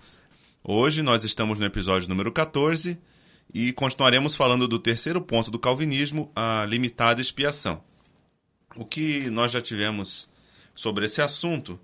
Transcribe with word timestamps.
Hoje 0.68 1.00
nós 1.00 1.22
estamos 1.22 1.60
no 1.60 1.64
episódio 1.64 2.08
número 2.08 2.32
14 2.32 2.98
e 3.54 3.72
continuaremos 3.72 4.34
falando 4.34 4.66
do 4.66 4.80
terceiro 4.80 5.22
ponto 5.22 5.48
do 5.48 5.60
calvinismo, 5.60 6.28
a 6.34 6.66
limitada 6.68 7.20
expiação. 7.20 7.80
O 8.74 8.84
que 8.84 9.30
nós 9.30 9.52
já 9.52 9.62
tivemos 9.62 10.28
sobre 10.74 11.06
esse 11.06 11.22
assunto 11.22 11.78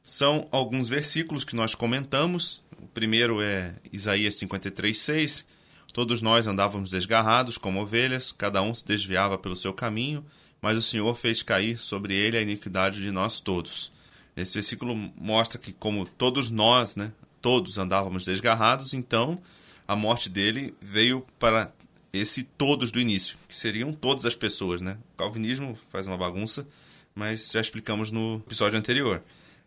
são 0.00 0.46
alguns 0.52 0.88
versículos 0.88 1.42
que 1.42 1.56
nós 1.56 1.74
comentamos. 1.74 2.62
O 2.80 2.86
primeiro 2.86 3.42
é 3.42 3.74
Isaías 3.92 4.36
53:6. 4.36 5.44
Todos 5.92 6.22
nós 6.22 6.46
andávamos 6.46 6.90
desgarrados 6.90 7.58
como 7.58 7.82
ovelhas, 7.82 8.30
cada 8.30 8.62
um 8.62 8.72
se 8.72 8.86
desviava 8.86 9.36
pelo 9.38 9.56
seu 9.56 9.72
caminho, 9.72 10.24
mas 10.62 10.76
o 10.76 10.82
Senhor 10.82 11.16
fez 11.16 11.42
cair 11.42 11.80
sobre 11.80 12.14
ele 12.14 12.38
a 12.38 12.42
iniquidade 12.42 13.02
de 13.02 13.10
nós 13.10 13.40
todos. 13.40 13.90
Esse 14.36 14.54
versículo 14.54 14.94
mostra 15.16 15.58
que 15.58 15.72
como 15.72 16.06
todos 16.06 16.48
nós, 16.48 16.94
né, 16.94 17.10
todos 17.40 17.78
andávamos 17.78 18.24
desgarrados, 18.24 18.94
então 18.94 19.40
a 19.86 19.96
morte 19.96 20.28
dele 20.28 20.74
veio 20.80 21.26
para 21.38 21.72
esse 22.12 22.42
todos 22.42 22.90
do 22.90 23.00
início, 23.00 23.38
que 23.48 23.56
seriam 23.56 23.92
todas 23.92 24.26
as 24.26 24.34
pessoas, 24.34 24.80
né? 24.80 24.98
O 25.14 25.16
calvinismo 25.16 25.78
faz 25.88 26.06
uma 26.06 26.16
bagunça, 26.16 26.66
mas 27.14 27.50
já 27.52 27.60
explicamos 27.60 28.10
no 28.10 28.42
episódio 28.46 28.78
anterior. 28.78 29.22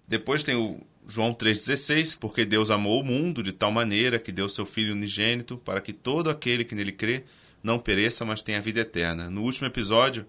Depois 0.08 0.44
tem 0.44 0.56
o 0.56 0.80
João 1.08 1.34
3,16, 1.34 2.18
porque 2.20 2.46
Deus 2.46 2.70
amou 2.70 3.02
o 3.02 3.06
mundo 3.06 3.42
de 3.42 3.52
tal 3.52 3.72
maneira 3.72 4.20
que 4.20 4.32
deu 4.32 4.48
seu 4.48 4.66
Filho 4.66 4.94
unigênito 4.94 5.58
para 5.58 5.82
que 5.82 5.94
todo 5.94 6.30
aquele 6.30 6.66
que 6.66 6.76
nele 6.76 6.92
crê 6.92 7.24
não 7.62 7.80
pereça, 7.80 8.26
mas 8.26 8.42
tenha 8.42 8.62
vida 8.62 8.82
eterna. 8.82 9.30
No 9.30 9.42
último 9.42 9.68
episódio, 9.68 10.26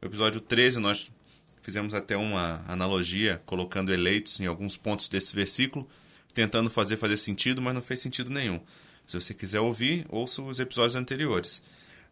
o 0.00 0.06
episódio 0.06 0.40
13, 0.40 0.78
nós 0.78 1.10
fizemos 1.62 1.92
até 1.92 2.16
uma 2.16 2.64
analogia 2.66 3.42
colocando 3.44 3.92
eleitos 3.92 4.40
em 4.40 4.46
alguns 4.46 4.76
pontos 4.76 5.08
desse 5.08 5.34
versículo, 5.34 5.86
tentando 6.38 6.70
fazer 6.70 6.96
fazer 6.96 7.16
sentido, 7.16 7.60
mas 7.60 7.74
não 7.74 7.82
fez 7.82 7.98
sentido 7.98 8.30
nenhum. 8.30 8.60
Se 9.04 9.18
você 9.20 9.34
quiser 9.34 9.58
ouvir, 9.58 10.06
ouça 10.08 10.40
os 10.40 10.60
episódios 10.60 10.94
anteriores. 10.94 11.64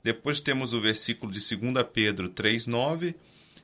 Depois 0.02 0.40
temos 0.40 0.72
o 0.72 0.80
versículo 0.80 1.30
de 1.30 1.38
2 1.38 1.86
Pedro 1.92 2.28
3,9, 2.28 3.14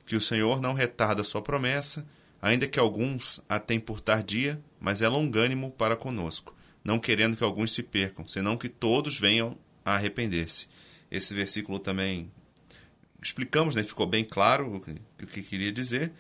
que 0.06 0.14
o 0.14 0.20
Senhor 0.20 0.60
não 0.60 0.72
retarda 0.72 1.24
sua 1.24 1.42
promessa, 1.42 2.06
ainda 2.40 2.68
que 2.68 2.78
alguns 2.78 3.40
a 3.48 3.58
tenham 3.58 3.80
por 3.80 4.00
tardia, 4.00 4.60
mas 4.78 5.02
é 5.02 5.08
longânimo 5.08 5.72
para 5.72 5.96
conosco, 5.96 6.54
não 6.84 6.96
querendo 6.96 7.36
que 7.36 7.42
alguns 7.42 7.72
se 7.72 7.82
percam, 7.82 8.28
senão 8.28 8.56
que 8.56 8.68
todos 8.68 9.18
venham 9.18 9.58
a 9.84 9.96
arrepender-se. 9.96 10.68
Esse 11.10 11.34
versículo 11.34 11.80
também 11.80 12.30
explicamos, 13.20 13.74
né? 13.74 13.82
ficou 13.82 14.06
bem 14.06 14.24
claro 14.24 14.76
o 14.76 14.80
que, 14.80 14.92
o 15.24 15.26
que 15.26 15.42
queria 15.42 15.72
dizer. 15.72 16.12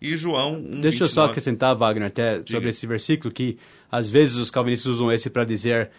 E 0.00 0.16
João 0.16 0.56
1, 0.56 0.80
Deixa 0.80 0.98
29. 0.98 1.02
eu 1.02 1.06
só 1.08 1.24
acrescentar, 1.26 1.74
Wagner, 1.74 2.08
até 2.08 2.32
Diga. 2.32 2.46
sobre 2.52 2.68
esse 2.68 2.86
versículo, 2.86 3.32
que 3.32 3.56
às 3.90 4.10
vezes 4.10 4.36
os 4.36 4.50
calvinistas 4.50 4.92
usam 4.92 5.12
esse 5.12 5.30
para 5.30 5.44
dizer 5.44 5.90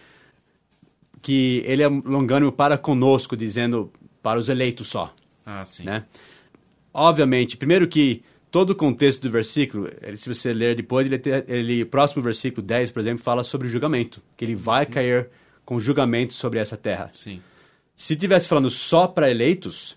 que 1.20 1.62
ele 1.66 1.82
é 1.82 1.88
longânimo 1.88 2.52
para 2.52 2.78
conosco, 2.78 3.36
dizendo 3.36 3.92
para 4.22 4.38
os 4.38 4.48
eleitos 4.48 4.88
só. 4.88 5.14
Ah, 5.44 5.64
sim. 5.64 5.84
né? 5.84 6.04
Obviamente, 6.92 7.56
primeiro 7.56 7.88
que 7.88 8.22
todo 8.50 8.70
o 8.70 8.74
contexto 8.74 9.22
do 9.22 9.30
versículo, 9.30 9.90
ele, 10.02 10.16
se 10.16 10.32
você 10.32 10.52
ler 10.52 10.76
depois, 10.76 11.06
ele, 11.06 11.20
ele 11.46 11.84
próximo 11.84 12.22
versículo 12.22 12.66
10, 12.66 12.90
por 12.90 13.00
exemplo, 13.00 13.22
fala 13.22 13.44
sobre 13.44 13.68
julgamento, 13.68 14.22
que 14.36 14.44
ele 14.44 14.54
vai 14.54 14.86
cair 14.86 15.28
com 15.64 15.78
julgamento 15.78 16.32
sobre 16.32 16.58
essa 16.58 16.76
terra. 16.76 17.10
Sim. 17.12 17.42
Se 17.94 18.16
tivesse 18.16 18.48
falando 18.48 18.70
só 18.70 19.06
para 19.06 19.30
eleitos, 19.30 19.96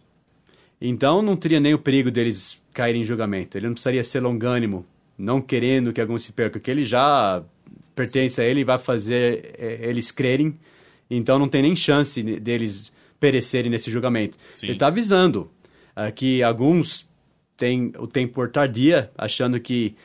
então 0.79 1.21
não 1.21 1.35
teria 1.35 1.59
nem 1.59 1.73
o 1.73 1.79
perigo 1.79 2.09
deles 2.09 2.59
caírem 2.73 3.01
em 3.01 3.05
julgamento. 3.05 3.57
Ele 3.57 3.67
não 3.67 3.73
precisaria 3.73 4.03
ser 4.03 4.21
longânimo, 4.21 4.85
não 5.17 5.41
querendo 5.41 5.93
que 5.93 6.01
alguns 6.01 6.23
se 6.23 6.31
percam, 6.31 6.61
que 6.61 6.71
ele 6.71 6.83
já 6.83 7.43
pertence 8.01 8.41
a 8.41 8.43
ele 8.43 8.61
e 8.61 8.63
vai 8.63 8.79
fazer 8.79 9.53
eh, 9.57 9.79
eles 9.81 10.11
crerem. 10.11 10.57
Então 11.09 11.37
não 11.37 11.47
tem 11.47 11.61
nem 11.61 11.75
chance 11.75 12.21
deles 12.23 12.91
perecerem 13.19 13.69
nesse 13.69 13.91
julgamento. 13.91 14.37
Sim. 14.49 14.67
Ele 14.67 14.73
está 14.73 14.87
avisando 14.87 15.51
ah, 15.95 16.11
que 16.11 16.41
alguns 16.41 17.07
têm 17.55 17.93
o 17.99 18.07
tempo 18.07 18.33
por 18.33 18.49
tardia, 18.49 19.11
achando 19.15 19.59
que, 19.59 19.95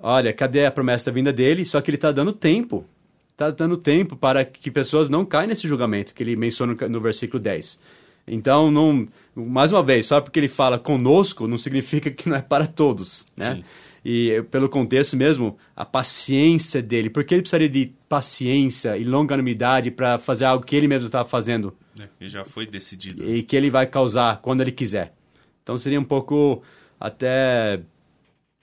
olha, 0.00 0.32
cadê 0.32 0.66
a 0.66 0.70
promessa 0.70 1.06
da 1.06 1.12
vinda 1.12 1.32
dele? 1.32 1.64
Só 1.64 1.80
que 1.80 1.90
ele 1.90 1.96
está 1.96 2.12
dando 2.12 2.32
tempo. 2.32 2.84
Está 3.32 3.50
dando 3.50 3.76
tempo 3.76 4.16
para 4.16 4.44
que 4.44 4.70
pessoas 4.70 5.08
não 5.08 5.24
caem 5.24 5.48
nesse 5.48 5.66
julgamento 5.66 6.14
que 6.14 6.22
ele 6.22 6.36
menciona 6.36 6.74
no, 6.74 6.88
no 6.88 7.00
versículo 7.00 7.42
10. 7.42 7.78
Então, 8.26 8.70
não, 8.70 9.06
mais 9.34 9.70
uma 9.70 9.82
vez, 9.82 10.06
só 10.06 10.20
porque 10.20 10.40
ele 10.40 10.48
fala 10.48 10.78
conosco, 10.78 11.46
não 11.46 11.56
significa 11.56 12.10
que 12.10 12.28
não 12.28 12.36
é 12.36 12.42
para 12.42 12.66
todos, 12.66 13.24
né? 13.36 13.54
Sim. 13.54 13.64
E 14.08 14.40
pelo 14.52 14.68
contexto 14.68 15.16
mesmo, 15.16 15.58
a 15.74 15.84
paciência 15.84 16.80
dele. 16.80 17.10
Por 17.10 17.24
que 17.24 17.34
ele 17.34 17.42
precisaria 17.42 17.68
de 17.68 17.92
paciência 18.08 18.96
e 18.96 19.02
longanimidade 19.02 19.90
para 19.90 20.16
fazer 20.20 20.44
algo 20.44 20.64
que 20.64 20.76
ele 20.76 20.86
mesmo 20.86 21.06
estava 21.06 21.28
fazendo 21.28 21.76
É, 21.98 22.08
e 22.20 22.28
já 22.28 22.44
foi 22.44 22.66
decidido. 22.68 23.28
e 23.28 23.42
que 23.42 23.56
ele 23.56 23.68
vai 23.68 23.84
causar 23.84 24.40
quando 24.40 24.60
ele 24.60 24.70
quiser? 24.70 25.12
Então 25.60 25.76
seria 25.76 25.98
um 25.98 26.04
pouco 26.04 26.62
até 27.00 27.80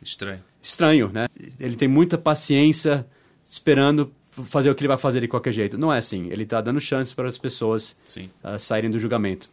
Estranho. 0.01 0.41
estranho, 0.61 1.09
né? 1.11 1.25
Ele 1.59 1.75
tem 1.75 1.89
muita 1.89 2.17
paciência 2.17 3.05
esperando 3.45 4.13
fazer 4.31 4.69
o 4.69 4.75
que 4.75 4.81
ele 4.81 4.87
vai 4.87 4.97
fazer 4.97 5.19
de 5.19 5.27
qualquer 5.27 5.51
jeito. 5.51 5.77
Não 5.77 5.93
é 5.93 5.97
assim. 5.97 6.29
Ele 6.31 6.43
está 6.43 6.61
dando 6.61 6.79
chances 6.79 7.13
para 7.13 7.27
as 7.27 7.37
pessoas 7.37 7.97
Sim, 8.05 8.29
ah, 8.41 8.57
saírem 8.57 8.89
do 8.89 8.97
julgamento. 8.97 9.49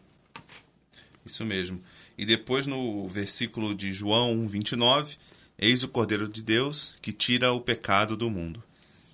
isso 1.26 1.44
mesmo. 1.44 1.80
E 2.16 2.24
depois 2.24 2.64
no 2.66 3.08
versículo 3.08 3.74
de 3.74 3.90
João 3.90 4.32
1, 4.34 4.46
29, 4.46 5.16
eis 5.60 5.84
o 5.84 5.88
Cordeiro 5.88 6.26
de 6.26 6.42
Deus 6.42 6.96
que 7.02 7.12
tira 7.12 7.52
o 7.52 7.60
pecado 7.60 8.16
do 8.16 8.30
mundo. 8.30 8.62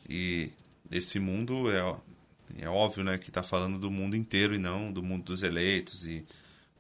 E 0.09 0.51
esse 0.91 1.19
mundo 1.19 1.71
é, 1.71 2.63
é 2.63 2.69
óbvio, 2.69 3.03
né, 3.03 3.19
que 3.19 3.29
está 3.29 3.43
falando 3.43 3.79
do 3.79 3.91
mundo 3.91 4.15
inteiro 4.15 4.55
e 4.55 4.59
não 4.59 4.93
do 4.93 5.03
mundo 5.03 5.25
dos 5.25 5.43
eleitos 5.43 6.07
e 6.07 6.25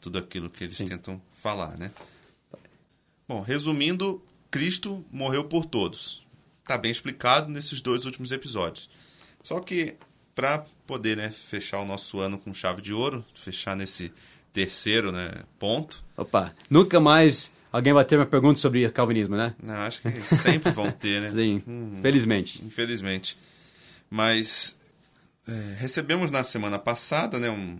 tudo 0.00 0.18
aquilo 0.18 0.48
que 0.48 0.62
eles 0.62 0.76
Sim. 0.76 0.84
tentam 0.84 1.20
falar, 1.32 1.76
né? 1.76 1.90
Bom, 3.26 3.40
resumindo, 3.40 4.22
Cristo 4.52 5.04
morreu 5.10 5.42
por 5.42 5.66
todos. 5.66 6.24
Está 6.62 6.78
bem 6.78 6.92
explicado 6.92 7.50
nesses 7.50 7.80
dois 7.80 8.04
últimos 8.04 8.30
episódios. 8.30 8.88
Só 9.42 9.58
que 9.58 9.96
para 10.32 10.64
poder 10.86 11.16
né, 11.16 11.30
fechar 11.30 11.80
o 11.80 11.84
nosso 11.84 12.20
ano 12.20 12.38
com 12.38 12.54
chave 12.54 12.80
de 12.80 12.92
ouro, 12.92 13.24
fechar 13.34 13.74
nesse 13.74 14.12
terceiro 14.52 15.10
né, 15.10 15.30
ponto, 15.58 16.04
Opa, 16.16 16.54
nunca 16.70 17.00
mais 17.00 17.50
alguém 17.72 17.92
vai 17.92 18.04
ter 18.04 18.16
uma 18.16 18.26
pergunta 18.26 18.58
sobre 18.58 18.88
calvinismo, 18.90 19.36
né? 19.36 19.54
não, 19.62 19.74
acho 19.74 20.00
que 20.02 20.10
sempre 20.22 20.70
vão 20.72 20.90
ter, 20.90 21.20
né? 21.20 21.30
Sim, 21.36 21.62
Hum, 21.66 21.98
felizmente. 22.02 22.64
Infelizmente. 22.64 23.36
Mas 24.10 24.76
é, 25.46 25.76
recebemos 25.78 26.30
na 26.30 26.42
semana 26.42 26.78
passada, 26.78 27.38
né? 27.38 27.50
Um, 27.50 27.78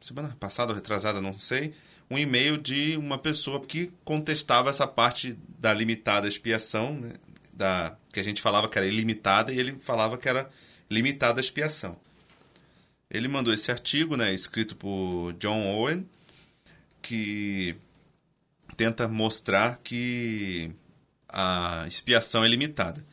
semana 0.00 0.34
passada 0.40 0.72
ou 0.72 0.76
retrasada, 0.76 1.20
não 1.20 1.34
sei, 1.34 1.72
um 2.10 2.18
e-mail 2.18 2.56
de 2.56 2.96
uma 2.96 3.18
pessoa 3.18 3.60
que 3.64 3.92
contestava 4.04 4.70
essa 4.70 4.86
parte 4.86 5.38
da 5.58 5.72
limitada 5.72 6.26
expiação, 6.26 6.94
né? 6.94 7.12
Da, 7.52 7.96
que 8.12 8.18
a 8.18 8.24
gente 8.24 8.40
falava 8.40 8.68
que 8.68 8.78
era 8.78 8.86
ilimitada 8.86 9.52
e 9.52 9.58
ele 9.58 9.76
falava 9.80 10.16
que 10.16 10.28
era 10.28 10.48
limitada 10.90 11.40
expiação. 11.40 11.96
Ele 13.10 13.28
mandou 13.28 13.52
esse 13.52 13.70
artigo, 13.70 14.16
né, 14.16 14.32
escrito 14.32 14.76
por 14.76 15.32
John 15.34 15.66
Owen, 15.66 16.08
que 17.02 17.76
tenta 18.76 19.08
mostrar 19.08 19.80
que 19.82 20.70
a 21.28 21.84
expiação 21.86 22.44
é 22.44 22.48
limitada. 22.48 23.04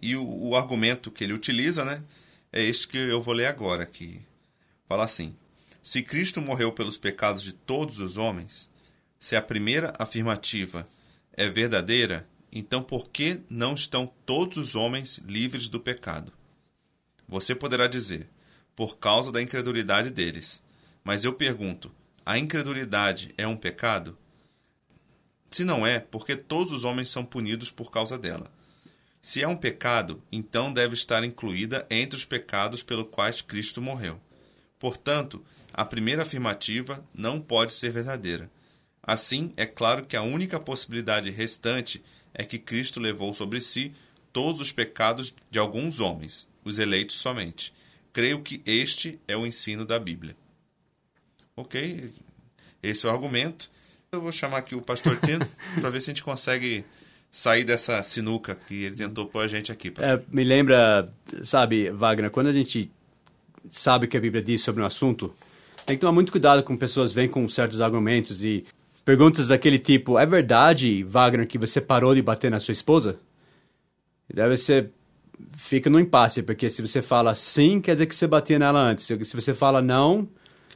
E 0.00 0.16
o, 0.16 0.48
o 0.48 0.56
argumento 0.56 1.10
que 1.10 1.24
ele 1.24 1.32
utiliza, 1.32 1.84
né, 1.84 2.02
é 2.52 2.62
este 2.62 2.88
que 2.88 2.98
eu 2.98 3.20
vou 3.20 3.34
ler 3.34 3.46
agora, 3.46 3.86
que 3.86 4.20
fala 4.88 5.04
assim: 5.04 5.34
Se 5.82 6.02
Cristo 6.02 6.40
morreu 6.40 6.72
pelos 6.72 6.98
pecados 6.98 7.42
de 7.42 7.52
todos 7.52 8.00
os 8.00 8.16
homens, 8.16 8.68
se 9.18 9.36
a 9.36 9.42
primeira 9.42 9.92
afirmativa 9.98 10.86
é 11.32 11.48
verdadeira, 11.48 12.26
então 12.52 12.82
por 12.82 13.10
que 13.10 13.40
não 13.50 13.74
estão 13.74 14.10
todos 14.24 14.56
os 14.56 14.74
homens 14.74 15.18
livres 15.26 15.68
do 15.68 15.80
pecado? 15.80 16.32
Você 17.28 17.54
poderá 17.54 17.86
dizer, 17.86 18.28
por 18.74 18.98
causa 18.98 19.32
da 19.32 19.42
incredulidade 19.42 20.10
deles. 20.10 20.62
Mas 21.02 21.24
eu 21.24 21.32
pergunto, 21.32 21.92
a 22.24 22.38
incredulidade 22.38 23.34
é 23.36 23.46
um 23.46 23.56
pecado? 23.56 24.16
Se 25.56 25.64
não 25.64 25.86
é, 25.86 25.98
porque 26.00 26.36
todos 26.36 26.70
os 26.70 26.84
homens 26.84 27.08
são 27.08 27.24
punidos 27.24 27.70
por 27.70 27.90
causa 27.90 28.18
dela. 28.18 28.52
Se 29.22 29.42
é 29.42 29.48
um 29.48 29.56
pecado, 29.56 30.22
então 30.30 30.70
deve 30.70 30.92
estar 30.92 31.24
incluída 31.24 31.86
entre 31.88 32.14
os 32.14 32.26
pecados 32.26 32.82
pelos 32.82 33.08
quais 33.10 33.40
Cristo 33.40 33.80
morreu. 33.80 34.20
Portanto, 34.78 35.42
a 35.72 35.82
primeira 35.82 36.24
afirmativa 36.24 37.02
não 37.14 37.40
pode 37.40 37.72
ser 37.72 37.90
verdadeira. 37.90 38.50
Assim, 39.02 39.50
é 39.56 39.64
claro 39.64 40.04
que 40.04 40.14
a 40.14 40.20
única 40.20 40.60
possibilidade 40.60 41.30
restante 41.30 42.04
é 42.34 42.44
que 42.44 42.58
Cristo 42.58 43.00
levou 43.00 43.32
sobre 43.32 43.58
si 43.62 43.94
todos 44.34 44.60
os 44.60 44.72
pecados 44.72 45.34
de 45.50 45.58
alguns 45.58 46.00
homens, 46.00 46.46
os 46.62 46.78
eleitos 46.78 47.16
somente. 47.16 47.72
Creio 48.12 48.42
que 48.42 48.60
este 48.66 49.18
é 49.26 49.34
o 49.34 49.46
ensino 49.46 49.86
da 49.86 49.98
Bíblia. 49.98 50.36
Ok, 51.56 52.12
esse 52.82 53.06
é 53.06 53.08
o 53.08 53.12
argumento. 53.12 53.70
Eu 54.16 54.22
vou 54.22 54.32
chamar 54.32 54.58
aqui 54.58 54.74
o 54.74 54.80
pastor 54.80 55.18
Tino 55.20 55.46
para 55.78 55.90
ver 55.90 56.00
se 56.00 56.10
a 56.10 56.14
gente 56.14 56.24
consegue 56.24 56.86
sair 57.30 57.64
dessa 57.64 58.02
sinuca 58.02 58.54
que 58.66 58.84
ele 58.84 58.96
tentou 58.96 59.26
pôr 59.26 59.44
a 59.44 59.46
gente 59.46 59.70
aqui. 59.70 59.92
É, 59.98 60.18
me 60.32 60.42
lembra, 60.42 61.12
sabe, 61.42 61.90
Wagner, 61.90 62.30
quando 62.30 62.46
a 62.46 62.52
gente 62.52 62.90
sabe 63.70 64.06
o 64.06 64.08
que 64.08 64.16
a 64.16 64.20
Bíblia 64.20 64.42
diz 64.42 64.62
sobre 64.62 64.82
um 64.82 64.86
assunto, 64.86 65.34
tem 65.84 65.96
que 65.96 66.00
tomar 66.00 66.12
muito 66.12 66.32
cuidado 66.32 66.62
com 66.62 66.74
pessoas 66.78 67.12
vêm 67.12 67.28
com 67.28 67.46
certos 67.46 67.82
argumentos 67.82 68.42
e 68.42 68.64
perguntas 69.04 69.48
daquele 69.48 69.78
tipo: 69.78 70.18
é 70.18 70.24
verdade, 70.24 71.02
Wagner, 71.02 71.46
que 71.46 71.58
você 71.58 71.78
parou 71.78 72.14
de 72.14 72.22
bater 72.22 72.50
na 72.50 72.58
sua 72.58 72.72
esposa? 72.72 73.18
Deve 74.32 74.56
ser. 74.56 74.92
Fica 75.58 75.90
no 75.90 76.00
impasse, 76.00 76.42
porque 76.42 76.70
se 76.70 76.80
você 76.80 77.02
fala 77.02 77.34
sim, 77.34 77.82
quer 77.82 77.92
dizer 77.92 78.06
que 78.06 78.14
você 78.14 78.26
batia 78.26 78.58
nela 78.58 78.80
antes. 78.80 79.04
Se 79.04 79.36
você 79.36 79.52
fala 79.52 79.82
não. 79.82 80.26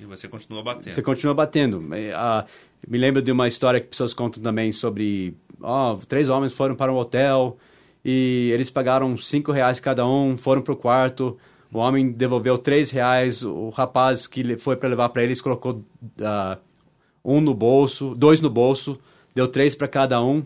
Que 0.00 0.06
você 0.06 0.26
continua 0.26 0.62
batendo. 0.62 0.94
Você 0.94 1.02
continua 1.02 1.34
batendo. 1.34 1.84
Ah, 2.16 2.46
me 2.88 2.96
lembro 2.96 3.20
de 3.20 3.30
uma 3.30 3.46
história 3.46 3.78
que 3.78 3.88
pessoas 3.88 4.14
contam 4.14 4.42
também 4.42 4.72
sobre. 4.72 5.36
Oh, 5.60 5.98
três 6.08 6.30
homens 6.30 6.54
foram 6.54 6.74
para 6.74 6.90
um 6.90 6.96
hotel 6.96 7.58
e 8.02 8.50
eles 8.54 8.70
pagaram 8.70 9.14
cinco 9.18 9.52
reais 9.52 9.78
cada 9.78 10.06
um, 10.06 10.38
foram 10.38 10.62
para 10.62 10.72
o 10.72 10.76
quarto. 10.76 11.36
O 11.70 11.76
homem 11.76 12.12
devolveu 12.12 12.56
três 12.56 12.90
reais, 12.90 13.42
o 13.42 13.68
rapaz 13.68 14.26
que 14.26 14.56
foi 14.56 14.74
para 14.74 14.88
levar 14.88 15.10
para 15.10 15.22
eles 15.22 15.38
colocou 15.38 15.84
uh, 16.02 16.58
um 17.22 17.38
no 17.38 17.52
bolso, 17.52 18.14
dois 18.14 18.40
no 18.40 18.48
bolso, 18.48 18.98
deu 19.34 19.46
três 19.46 19.74
para 19.74 19.86
cada 19.86 20.24
um. 20.24 20.42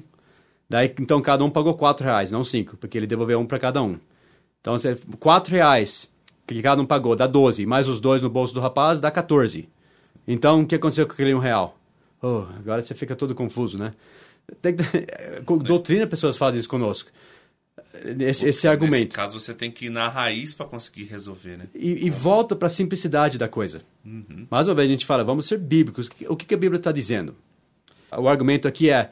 Daí, 0.69 0.93
então, 0.99 1.23
cada 1.23 1.45
um 1.45 1.51
pagou 1.51 1.75
quatro 1.75 2.05
reais, 2.05 2.33
não 2.33 2.43
cinco, 2.43 2.77
porque 2.77 2.99
ele 2.99 3.07
devolveu 3.07 3.39
um 3.39 3.47
para 3.47 3.61
cada 3.61 3.81
um. 3.81 4.01
Então, 4.61 4.75
quatro 5.21 5.55
reais 5.55 6.11
que 6.47 6.63
cada 6.63 6.81
um 6.81 6.87
pagou 6.87 7.17
dá 7.17 7.27
12, 7.27 7.65
mais 7.67 7.89
os 7.89 8.01
dois 8.01 8.21
no 8.21 8.29
bolso 8.29 8.53
do 8.53 8.61
rapaz 8.61 9.01
dá 9.01 9.11
14. 9.11 9.69
Então, 10.27 10.63
o 10.63 10.67
que 10.67 10.75
aconteceu 10.75 11.07
com 11.07 11.13
aquele 11.13 11.35
um 11.35 11.39
real? 11.39 11.79
Oh, 12.23 12.45
agora 12.57 12.81
você 12.81 12.95
fica 12.95 13.15
todo 13.15 13.35
confuso, 13.35 13.79
né? 13.79 13.93
Tem, 14.61 14.75
com 15.45 15.59
doutrina, 15.59 16.07
pessoas 16.07 16.37
fazem 16.37 16.61
isso 16.61 16.69
conosco. 16.69 17.11
Esse, 18.19 18.49
esse 18.49 18.69
argumento. 18.69 19.05
Nesse 19.05 19.09
caso, 19.09 19.39
você 19.39 19.55
tem 19.55 19.71
que 19.71 19.87
ir 19.87 19.91
na 19.91 20.09
raiz 20.09 20.55
para 20.55 20.67
conseguir 20.67 21.05
resolver, 21.05 21.57
né? 21.57 21.67
E, 21.75 22.07
e 22.07 22.11
volta 22.11 22.57
para 22.57 22.67
a 22.67 22.71
simplicidade 22.71 23.39
da 23.39 23.49
coisa. 23.49 23.83
Uhum. 24.05 24.47
Mais 24.51 24.67
uma 24.67 24.75
vez, 24.75 24.89
a 24.89 24.93
gente 24.93 25.07
fala, 25.07 25.25
vamos 25.25 25.47
ser 25.47 25.59
bíblicos. 25.59 26.11
O 26.29 26.37
que, 26.37 26.47
que 26.47 26.55
a 26.55 26.59
Bíblia 26.59 26.79
está 26.79 26.93
dizendo? 26.93 27.37
O 28.11 28.29
argumento 28.29 28.69
aqui 28.69 28.91
é, 28.91 29.11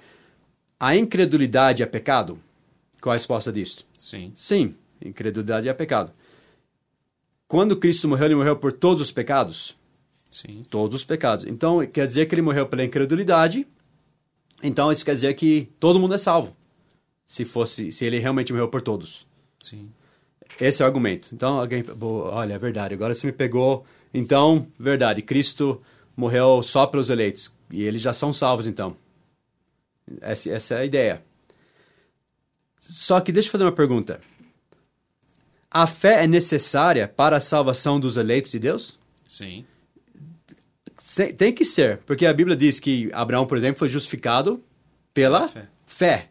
a 0.78 0.96
incredulidade 0.96 1.82
é 1.82 1.86
pecado? 1.86 2.38
Qual 3.00 3.12
a 3.12 3.16
resposta 3.16 3.52
disso? 3.52 3.86
Sim. 3.96 4.32
Sim, 4.34 4.74
incredulidade 5.04 5.68
é 5.68 5.74
pecado. 5.74 6.12
Quando 7.52 7.76
Cristo 7.76 8.08
morreu, 8.08 8.28
ele 8.28 8.34
morreu 8.34 8.56
por 8.56 8.72
todos 8.72 9.02
os 9.02 9.12
pecados? 9.12 9.76
Sim. 10.30 10.62
Todos 10.70 10.96
os 10.96 11.04
pecados. 11.04 11.44
Então, 11.44 11.86
quer 11.86 12.06
dizer 12.06 12.24
que 12.24 12.34
ele 12.34 12.40
morreu 12.40 12.66
pela 12.66 12.82
incredulidade. 12.82 13.66
Então, 14.62 14.90
isso 14.90 15.04
quer 15.04 15.14
dizer 15.14 15.34
que 15.34 15.68
todo 15.78 16.00
mundo 16.00 16.14
é 16.14 16.18
salvo. 16.18 16.56
Se 17.26 17.44
fosse, 17.44 17.92
se 17.92 18.06
ele 18.06 18.18
realmente 18.18 18.54
morreu 18.54 18.68
por 18.68 18.80
todos. 18.80 19.26
Sim. 19.60 19.90
Esse 20.58 20.80
é 20.80 20.86
o 20.86 20.88
argumento. 20.88 21.28
Então, 21.30 21.60
alguém, 21.60 21.84
olha, 22.00 22.54
é 22.54 22.58
verdade. 22.58 22.94
Agora 22.94 23.14
você 23.14 23.26
me 23.26 23.34
pegou. 23.34 23.84
Então, 24.14 24.66
verdade. 24.78 25.20
Cristo 25.20 25.78
morreu 26.16 26.62
só 26.62 26.86
pelos 26.86 27.10
eleitos. 27.10 27.52
E 27.70 27.82
eles 27.82 28.00
já 28.00 28.14
são 28.14 28.32
salvos, 28.32 28.66
então. 28.66 28.96
Essa, 30.22 30.50
essa 30.52 30.74
é 30.76 30.78
a 30.78 30.84
ideia. 30.86 31.22
Só 32.78 33.20
que 33.20 33.30
deixa 33.30 33.48
eu 33.48 33.52
fazer 33.52 33.64
uma 33.64 33.72
pergunta. 33.72 34.22
A 35.72 35.86
fé 35.86 36.24
é 36.24 36.26
necessária 36.26 37.08
para 37.08 37.38
a 37.38 37.40
salvação 37.40 37.98
dos 37.98 38.18
eleitos 38.18 38.52
de 38.52 38.58
Deus? 38.58 38.98
Sim. 39.26 39.64
Tem, 41.16 41.32
tem, 41.32 41.52
que 41.52 41.64
ser, 41.64 41.98
porque 42.04 42.26
a 42.26 42.32
Bíblia 42.32 42.54
diz 42.54 42.78
que 42.78 43.10
Abraão, 43.12 43.46
por 43.46 43.56
exemplo, 43.56 43.78
foi 43.78 43.88
justificado 43.88 44.62
pela 45.14 45.48
fé. 45.48 45.68
fé. 45.86 46.28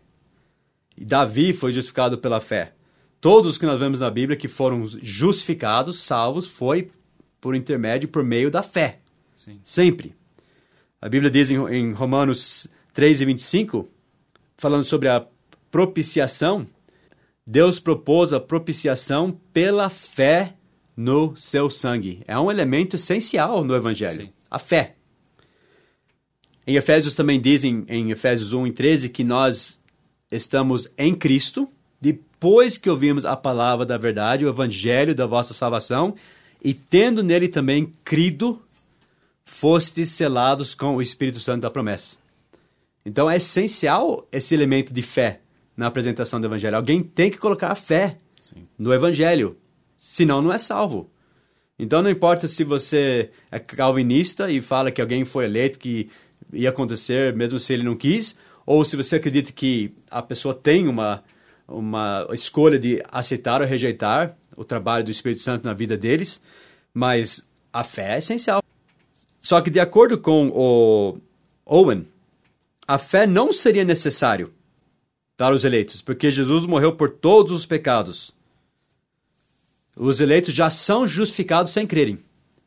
E 0.96 1.04
Davi 1.04 1.54
foi 1.54 1.72
justificado 1.72 2.20
pela 2.20 2.40
fé. 2.40 2.74
Todos 3.20 3.58
que 3.58 3.66
nós 3.66 3.80
vemos 3.80 4.00
na 4.00 4.12
Bíblia 4.12 4.38
que 4.38 4.48
foram 4.48 4.88
justificados, 5.02 6.02
salvos, 6.02 6.48
foi 6.48 6.92
por 7.40 7.56
intermédio, 7.56 8.10
por 8.10 8.24
meio 8.24 8.52
da 8.52 8.62
fé. 8.62 9.00
Sim. 9.34 9.60
Sempre. 9.64 10.16
A 11.02 11.10
Bíblia 11.10 11.32
diz 11.32 11.50
em, 11.50 11.58
em 11.74 11.94
Romanos 11.94 12.68
3 12.94 13.22
e 13.22 13.26
25, 13.26 13.90
falando 14.56 14.84
sobre 14.86 15.08
a 15.08 15.26
propiciação, 15.72 16.68
Deus 17.52 17.80
propôs 17.80 18.34
a 18.34 18.40
propiciação 18.40 19.40
pela 19.52 19.90
fé 19.90 20.56
no 20.96 21.36
seu 21.36 21.70
sangue. 21.70 22.22
É 22.28 22.38
um 22.40 22.50
elemento 22.50 22.96
essencial 22.96 23.64
no 23.64 23.76
Evangelho. 23.76 24.22
Sim 24.22 24.42
a 24.52 24.60
fé. 24.60 24.96
Em 26.68 26.76
Efésios 26.76 27.16
também 27.16 27.40
dizem, 27.40 27.86
em 27.88 28.12
Efésios 28.12 28.52
1 28.52 28.68
e 28.68 28.72
13, 28.74 29.10
que 29.10 29.24
nós 29.24 29.80
estamos 30.30 30.92
em 30.98 31.16
Cristo, 31.16 31.70
depois 32.00 32.78
que 32.78 32.90
ouvimos 32.90 33.26
a 33.26 33.36
palavra 33.36 33.86
da 33.86 33.98
verdade, 33.98 34.46
o 34.46 34.50
evangelho 34.50 35.16
da 35.16 35.26
vossa 35.26 35.54
salvação, 35.54 36.16
e 36.64 36.74
tendo 36.74 37.24
nele 37.24 37.48
também 37.48 37.92
crido, 38.04 38.62
fostes 39.46 40.10
selados 40.10 40.76
com 40.76 40.96
o 40.96 41.02
Espírito 41.02 41.40
Santo 41.40 41.62
da 41.62 41.72
promessa. 41.72 42.16
Então 43.06 43.30
é 43.30 43.38
essencial 43.38 44.28
esse 44.32 44.54
elemento 44.54 44.94
de 44.94 45.02
fé 45.02 45.40
na 45.76 45.88
apresentação 45.88 46.40
do 46.40 46.48
evangelho. 46.48 46.76
Alguém 46.76 47.02
tem 47.02 47.30
que 47.30 47.38
colocar 47.38 47.72
a 47.72 47.76
fé 47.76 48.18
Sim. 48.42 48.68
no 48.78 48.94
evangelho, 48.94 49.58
senão 49.98 50.42
não 50.42 50.52
é 50.52 50.60
salvo. 50.60 51.10
Então 51.78 52.02
não 52.02 52.10
importa 52.10 52.48
se 52.48 52.64
você 52.64 53.32
é 53.52 53.58
calvinista 53.58 54.52
e 54.52 54.62
fala 54.62 54.92
que 54.92 55.02
alguém 55.02 55.26
foi 55.26 55.46
eleito 55.46 55.80
que 55.80 56.10
ia 56.54 56.70
acontecer 56.70 57.34
mesmo 57.34 57.58
se 57.58 57.74
ele 57.74 57.84
não 57.84 57.96
quis, 57.96 58.38
ou 58.66 58.86
se 58.86 58.96
você 58.96 59.16
acredita 59.16 59.52
que 59.52 59.94
a 60.10 60.22
pessoa 60.22 60.54
tem 60.54 60.88
uma, 60.88 61.24
uma 61.68 62.28
escolha 62.32 62.78
de 62.78 63.02
aceitar 63.12 63.62
ou 63.62 63.68
rejeitar 63.68 64.36
o 64.56 64.64
trabalho 64.64 65.04
do 65.04 65.12
Espírito 65.12 65.42
Santo 65.42 65.66
na 65.66 65.74
vida 65.74 65.98
deles, 65.98 66.42
mas 66.94 67.48
a 67.74 67.84
fé 67.84 68.16
é 68.16 68.18
essencial. 68.20 68.62
Só 69.40 69.60
que 69.62 69.72
de 69.72 69.80
acordo 69.80 70.20
com 70.20 70.50
o 70.54 71.18
Owen, 71.66 72.06
a 72.88 73.00
fé 73.00 73.26
não 73.26 73.52
seria 73.52 73.84
necessário 73.84 74.54
para 75.38 75.56
os 75.56 75.66
eleitos, 75.66 76.02
porque 76.02 76.30
Jesus 76.30 76.66
morreu 76.66 76.94
por 76.96 77.10
todos 77.10 77.52
os 77.52 77.66
pecados 77.66 78.34
os 79.96 80.20
eleitos 80.20 80.54
já 80.54 80.70
são 80.70 81.08
justificados 81.08 81.72
sem 81.72 81.86
crerem. 81.86 82.18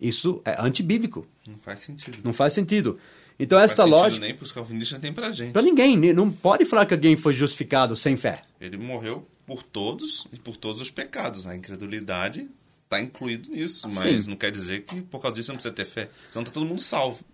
Isso 0.00 0.42
é 0.44 0.60
antibíblico. 0.60 1.26
Não 1.46 1.58
faz 1.58 1.80
sentido. 1.80 2.18
Não 2.22 2.32
faz 2.32 2.52
sentido. 2.52 2.98
Então, 3.38 3.58
não 3.58 3.64
esta 3.64 3.84
lógica. 3.84 4.24
nem 4.24 4.34
para 4.34 4.44
os 4.44 4.52
calvinistas, 4.52 5.00
nem 5.00 5.12
para 5.12 5.28
a 5.28 5.32
gente. 5.32 5.52
Para 5.52 5.62
ninguém. 5.62 5.96
Não 6.12 6.30
pode 6.30 6.64
falar 6.64 6.86
que 6.86 6.94
alguém 6.94 7.16
foi 7.16 7.32
justificado 7.32 7.96
sem 7.96 8.16
fé. 8.16 8.42
Ele 8.60 8.76
morreu 8.76 9.26
por 9.46 9.62
todos 9.62 10.26
e 10.32 10.38
por 10.38 10.56
todos 10.56 10.80
os 10.80 10.90
pecados. 10.90 11.46
A 11.46 11.56
incredulidade 11.56 12.46
está 12.84 13.00
incluído 13.00 13.50
nisso. 13.50 13.88
Mas 13.90 14.24
Sim. 14.24 14.30
não 14.30 14.36
quer 14.36 14.52
dizer 14.52 14.82
que 14.82 15.00
por 15.02 15.20
causa 15.20 15.36
disso 15.36 15.48
não 15.48 15.56
precisa 15.56 15.74
ter 15.74 15.86
fé. 15.86 16.10
Senão 16.30 16.42
está 16.42 16.52
todo 16.52 16.66
mundo 16.66 16.82
salvo. 16.82 17.24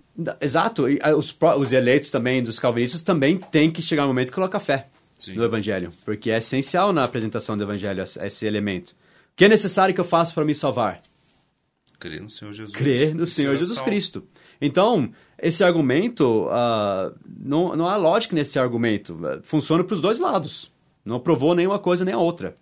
Exato. 0.40 0.88
E 0.88 0.98
ah, 1.02 1.14
os, 1.14 1.36
os 1.58 1.72
eleitos 1.72 2.10
também, 2.10 2.42
dos 2.42 2.58
calvinistas, 2.58 3.02
também 3.02 3.36
tem 3.36 3.70
que 3.70 3.82
chegar 3.82 4.04
um 4.04 4.08
momento 4.08 4.28
que 4.28 4.34
coloca 4.34 4.60
fé 4.60 4.86
Sim. 5.20 5.34
no 5.34 5.44
evangelho. 5.44 5.92
Porque 6.04 6.30
é 6.30 6.38
essencial 6.38 6.92
na 6.92 7.04
apresentação 7.04 7.56
do 7.56 7.64
evangelho 7.64 8.02
esse 8.02 8.46
elemento 8.46 8.94
que 9.40 9.44
é 9.46 9.48
necessário 9.48 9.94
que 9.94 10.00
eu 10.00 10.04
faça 10.04 10.34
para 10.34 10.44
me 10.44 10.54
salvar? 10.54 11.00
Crer 11.98 12.20
no 12.20 12.28
Senhor 12.28 12.52
Jesus. 12.52 12.76
Crer 12.76 13.14
no 13.14 13.26
Senhor 13.26 13.56
Jesus 13.56 13.76
salvo. 13.76 13.90
Cristo. 13.90 14.22
Então, 14.60 15.10
esse 15.38 15.64
argumento, 15.64 16.46
uh, 16.46 17.14
não, 17.26 17.74
não 17.74 17.88
há 17.88 17.96
lógica 17.96 18.34
nesse 18.34 18.58
argumento. 18.58 19.18
Funciona 19.42 19.82
para 19.82 19.94
os 19.94 20.00
dois 20.02 20.18
lados. 20.18 20.70
Não 21.02 21.18
provou 21.18 21.54
nenhuma 21.54 21.78
coisa 21.78 22.04
nem 22.04 22.12
a 22.12 22.18
outra. 22.18 22.54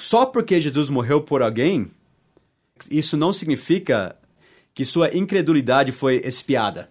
Só 0.00 0.24
porque 0.24 0.58
Jesus 0.58 0.88
morreu 0.88 1.20
por 1.20 1.42
alguém, 1.42 1.90
isso 2.90 3.14
não 3.14 3.30
significa 3.30 4.16
que 4.72 4.86
sua 4.86 5.14
incredulidade 5.14 5.92
foi 5.92 6.22
expiada. 6.24 6.90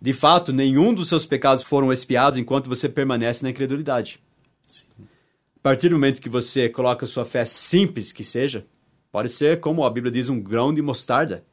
De 0.00 0.12
fato, 0.12 0.52
nenhum 0.52 0.94
dos 0.94 1.08
seus 1.08 1.26
pecados 1.26 1.64
foram 1.64 1.92
expiados 1.92 2.38
enquanto 2.38 2.68
você 2.68 2.88
permanece 2.88 3.42
na 3.42 3.50
incredulidade. 3.50 4.20
Sim. 4.62 4.84
A 5.56 5.60
partir 5.60 5.88
do 5.88 5.96
momento 5.96 6.20
que 6.20 6.28
você 6.28 6.68
coloca 6.68 7.04
sua 7.04 7.24
fé 7.24 7.44
simples 7.44 8.12
que 8.12 8.22
seja, 8.22 8.64
pode 9.10 9.28
ser, 9.28 9.58
como 9.58 9.84
a 9.84 9.90
Bíblia 9.90 10.12
diz, 10.12 10.28
um 10.28 10.40
grão 10.40 10.72
de 10.72 10.80
mostarda. 10.80 11.44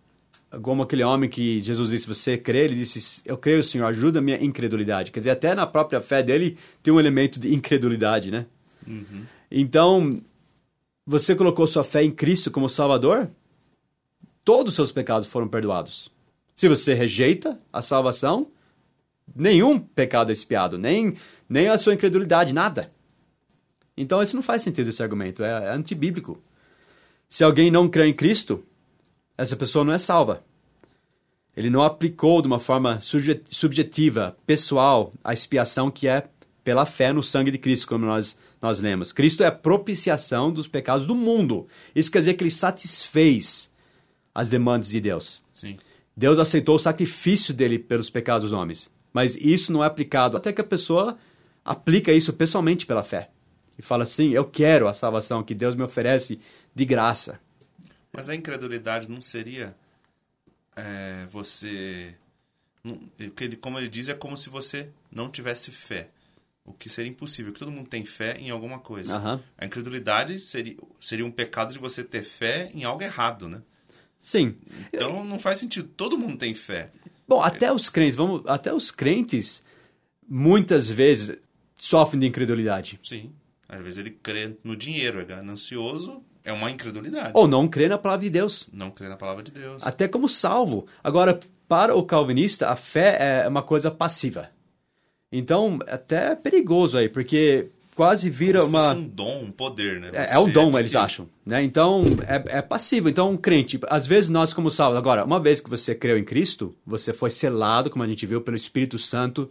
Como 0.61 0.83
aquele 0.83 1.03
homem 1.03 1.27
que 1.27 1.59
Jesus 1.59 1.89
disse, 1.89 2.07
você 2.07 2.37
crê? 2.37 2.65
Ele 2.65 2.75
disse, 2.75 3.21
eu 3.25 3.35
creio, 3.35 3.63
Senhor, 3.63 3.87
ajuda 3.87 4.19
a 4.19 4.21
minha 4.21 4.41
incredulidade. 4.41 5.11
Quer 5.11 5.21
dizer, 5.21 5.31
até 5.31 5.55
na 5.55 5.65
própria 5.65 5.99
fé 5.99 6.21
dele 6.21 6.55
tem 6.83 6.93
um 6.93 6.99
elemento 6.99 7.39
de 7.39 7.53
incredulidade, 7.53 8.29
né? 8.29 8.45
Uhum. 8.87 9.23
Então, 9.49 10.21
você 11.05 11.35
colocou 11.35 11.65
sua 11.65 11.83
fé 11.83 12.03
em 12.03 12.11
Cristo 12.11 12.51
como 12.51 12.69
Salvador, 12.69 13.29
todos 14.43 14.73
os 14.73 14.75
seus 14.75 14.91
pecados 14.91 15.27
foram 15.27 15.47
perdoados. 15.47 16.13
Se 16.55 16.67
você 16.67 16.93
rejeita 16.93 17.59
a 17.71 17.81
salvação, 17.81 18.47
nenhum 19.35 19.77
pecado 19.77 20.29
é 20.29 20.33
expiado, 20.33 20.77
nem, 20.77 21.15
nem 21.50 21.67
a 21.67 21.77
sua 21.77 21.93
incredulidade, 21.93 22.53
nada. 22.53 22.91
Então, 23.97 24.21
isso 24.21 24.35
não 24.35 24.43
faz 24.43 24.62
sentido, 24.62 24.89
esse 24.89 25.03
argumento, 25.03 25.43
é, 25.43 25.50
é 25.50 25.69
antibíblico. 25.71 26.41
Se 27.29 27.43
alguém 27.43 27.69
não 27.69 27.89
crê 27.89 28.07
em 28.07 28.13
Cristo, 28.13 28.63
essa 29.38 29.55
pessoa 29.55 29.83
não 29.83 29.93
é 29.93 29.97
salva. 29.97 30.43
Ele 31.55 31.69
não 31.69 31.81
aplicou 31.81 32.41
de 32.41 32.47
uma 32.47 32.59
forma 32.59 33.00
subjetiva, 33.01 34.38
pessoal, 34.45 35.12
a 35.24 35.33
expiação 35.33 35.89
que 35.89 36.07
é 36.07 36.27
pela 36.63 36.85
fé 36.85 37.13
no 37.13 37.24
sangue 37.24 37.51
de 37.51 37.57
Cristo, 37.57 37.88
como 37.88 38.05
nós, 38.05 38.38
nós 38.62 38.79
lemos. 38.79 39.13
Cristo 39.13 39.43
é 39.43 39.47
a 39.47 39.51
propiciação 39.51 40.51
dos 40.51 40.67
pecados 40.67 41.05
do 41.05 41.15
mundo. 41.15 41.67
Isso 41.95 42.12
quer 42.12 42.19
dizer 42.19 42.33
que 42.33 42.43
ele 42.43 42.51
satisfez 42.51 43.71
as 44.33 44.50
demandas 44.50 44.89
de 44.89 45.00
Deus. 45.00 45.41
Sim. 45.53 45.77
Deus 46.15 46.39
aceitou 46.39 46.75
o 46.75 46.79
sacrifício 46.79 47.53
dele 47.53 47.77
pelos 47.77 48.10
pecados 48.10 48.43
dos 48.43 48.53
homens. 48.53 48.89
Mas 49.12 49.36
isso 49.36 49.72
não 49.72 49.84
é 49.84 49.88
aplicado 49.88 50.38
até 50.38 50.53
que 50.53 50.62
a 50.62 50.65
pessoa 50.65 51.17
aplica 51.63 52.12
isso 52.12 52.34
pessoalmente 52.34 52.86
pela 52.86 53.03
fé. 53.03 53.29
E 53.77 53.81
fala 53.81 54.03
assim: 54.03 54.29
Eu 54.31 54.45
quero 54.45 54.88
a 54.88 54.93
salvação 54.93 55.43
que 55.43 55.53
Deus 55.53 55.75
me 55.75 55.84
oferece 55.84 56.39
de 56.74 56.86
graça. 56.86 57.39
Mas 58.12 58.29
a 58.29 58.36
incredulidade 58.36 59.10
não 59.10 59.22
seria 59.22 59.75
é, 60.75 61.25
você. 61.31 62.15
Não, 62.84 63.00
como 63.60 63.79
ele 63.79 63.89
diz, 63.89 64.10
é 64.10 64.13
como 64.13 64.38
se 64.38 64.50
você 64.50 64.89
não 65.12 65.29
tivesse 65.29 65.72
fé. 65.72 66.10
O 66.63 66.74
que 66.74 66.89
seria 66.89 67.12
impossível, 67.12 67.53
que 67.53 67.60
todo 67.60 67.72
mundo 67.72 67.88
tem 67.88 68.05
fé 68.05 68.38
em 68.39 68.50
alguma 68.50 68.79
coisa. 68.79 69.19
Uhum. 69.19 69.39
A 69.57 69.65
incredulidade 69.65 70.39
seria, 70.39 70.75
seria 71.00 71.25
um 71.25 71.31
pecado 71.31 71.74
de 71.74 71.79
você 71.79 72.03
ter 72.03 72.24
fé 72.24 72.72
em 72.74 72.84
algo 72.84 73.03
errado, 73.03 73.48
né? 73.48 73.62
Sim. 74.25 74.55
Então 74.91 75.24
não 75.24 75.38
faz 75.38 75.60
sentido. 75.60 75.88
Todo 75.96 76.17
mundo 76.17 76.36
tem 76.36 76.55
fé. 76.55 76.89
Bom, 77.27 77.44
até 77.44 77.72
os 77.72 77.91
crentes, 77.91 78.15
vamos, 78.15 78.41
até 78.48 78.74
os 78.74 78.89
crentes 78.89 79.63
muitas 80.27 80.89
vezes 80.89 81.38
sofrem 81.77 82.22
de 82.22 82.25
incredulidade. 82.25 83.00
Sim. 83.03 83.32
Às 83.70 83.84
vezes 83.84 84.00
ele 84.00 84.10
crê 84.10 84.58
no 84.63 84.75
dinheiro, 84.75 85.20
é 85.20 85.25
ganancioso, 85.25 86.24
é 86.44 86.51
uma 86.51 86.72
incredulidade. 86.72 87.34
Ou 87.36 87.48
não 87.48 87.67
crê 87.67 87.88
na 87.88 88.00
palavra 88.00 88.24
de 88.24 88.32
Deus. 88.32 88.67
Não 88.74 88.89
crê 88.89 89.08
na 89.08 89.15
palavra 89.15 89.44
de 89.44 89.51
Deus. 89.51 89.86
Até 89.86 90.08
como 90.08 90.27
salvo. 90.27 90.88
Agora, 91.03 91.39
para 91.67 91.96
o 91.96 92.03
calvinista, 92.03 92.70
a 92.70 92.75
fé 92.75 93.44
é 93.44 93.48
uma 93.48 93.62
coisa 93.62 93.91
passiva. 93.91 94.50
Então, 95.32 95.77
até 95.88 96.32
é 96.32 96.36
perigoso 96.36 96.98
aí, 96.98 97.10
porque 97.10 97.70
quase 97.95 98.29
vira 98.29 98.59
Como 98.59 98.77
uma. 98.77 98.93
Se 98.93 99.01
um 99.01 99.07
dom, 99.07 99.43
um 99.43 99.51
poder, 99.51 99.99
né? 99.99 100.11
É, 100.13 100.33
é 100.33 100.39
um 100.39 100.49
dom, 100.49 100.77
eles 100.77 100.95
acham. 100.95 101.27
Né? 101.45 101.63
Então, 101.63 102.01
é, 102.27 102.57
é 102.57 102.61
passivo. 102.61 103.07
Então, 103.07 103.31
um 103.31 103.37
crente, 103.37 103.79
às 103.87 104.05
vezes 104.05 104.29
nós, 104.29 104.53
como 104.53 104.69
salvos, 104.69 104.97
agora, 104.97 105.23
uma 105.23 105.39
vez 105.39 105.61
que 105.61 105.69
você 105.69 105.95
creu 105.95 106.17
em 106.17 106.23
Cristo, 106.23 106.75
você 106.85 107.13
foi 107.13 107.31
selado, 107.31 107.89
como 107.89 108.03
a 108.03 108.07
gente 108.07 108.25
viu, 108.25 108.41
pelo 108.41 108.57
Espírito 108.57 108.99
Santo, 108.99 109.49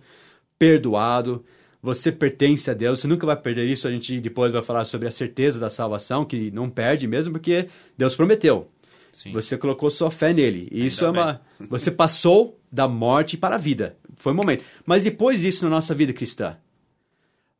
perdoado, 0.58 1.44
você 1.82 2.12
pertence 2.12 2.70
a 2.70 2.74
Deus, 2.74 3.00
você 3.00 3.08
nunca 3.08 3.26
vai 3.26 3.36
perder 3.36 3.64
isso. 3.66 3.88
A 3.88 3.90
gente 3.90 4.20
depois 4.20 4.52
vai 4.52 4.62
falar 4.62 4.84
sobre 4.84 5.08
a 5.08 5.10
certeza 5.10 5.58
da 5.58 5.70
salvação, 5.70 6.24
que 6.24 6.50
não 6.50 6.68
perde 6.68 7.06
mesmo, 7.06 7.32
porque 7.32 7.66
Deus 7.96 8.14
prometeu. 8.14 8.70
Sim. 9.10 9.32
Você 9.32 9.56
colocou 9.56 9.90
sua 9.90 10.10
fé 10.10 10.32
nele. 10.32 10.68
E 10.72 10.86
isso 10.86 11.04
é 11.04 11.10
uma. 11.10 11.40
Você 11.70 11.90
passou 11.90 12.58
da 12.70 12.88
morte 12.88 13.36
para 13.36 13.54
a 13.54 13.58
vida. 13.58 13.96
Foi 14.16 14.32
um 14.32 14.36
momento. 14.36 14.64
Mas 14.84 15.04
depois 15.04 15.40
disso, 15.40 15.64
na 15.64 15.70
nossa 15.70 15.94
vida 15.94 16.12
cristã, 16.12 16.56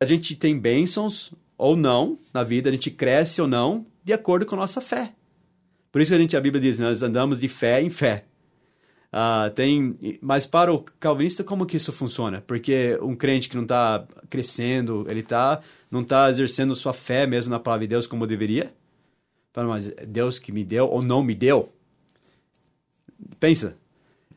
a 0.05 0.07
gente 0.07 0.35
tem 0.35 0.57
bênçãos 0.57 1.33
ou 1.57 1.75
não 1.75 2.17
na 2.31 2.43
vida, 2.43 2.69
a 2.69 2.71
gente 2.71 2.91
cresce 2.91 3.41
ou 3.41 3.47
não, 3.47 3.85
de 4.03 4.13
acordo 4.13 4.45
com 4.45 4.55
a 4.55 4.59
nossa 4.59 4.79
fé. 4.79 5.13
Por 5.91 5.99
isso 5.99 6.13
a 6.13 6.17
gente 6.17 6.37
a 6.37 6.41
Bíblia 6.41 6.61
diz, 6.61 6.77
nós 6.77 7.01
andamos 7.01 7.39
de 7.39 7.47
fé 7.47 7.81
em 7.81 7.89
fé. 7.89 8.25
Uh, 9.11 9.49
tem, 9.51 10.19
mas 10.21 10.45
para 10.45 10.71
o 10.71 10.83
calvinista, 10.99 11.43
como 11.43 11.65
que 11.65 11.77
isso 11.77 11.91
funciona? 11.91 12.43
Porque 12.45 12.99
um 13.01 13.15
crente 13.15 13.49
que 13.49 13.55
não 13.55 13.63
está 13.63 14.05
crescendo, 14.29 15.07
ele 15.09 15.23
tá, 15.23 15.61
não 15.89 16.01
está 16.01 16.29
exercendo 16.29 16.75
sua 16.75 16.93
fé 16.93 17.25
mesmo 17.25 17.49
na 17.49 17.59
palavra 17.59 17.87
de 17.87 17.91
Deus 17.91 18.05
como 18.05 18.27
deveria? 18.27 18.71
Fala, 19.53 19.69
mas 19.69 19.87
Deus 20.07 20.37
que 20.37 20.51
me 20.51 20.63
deu 20.63 20.87
ou 20.87 21.01
não 21.01 21.23
me 21.23 21.33
deu? 21.33 21.69
Pensa. 23.39 23.75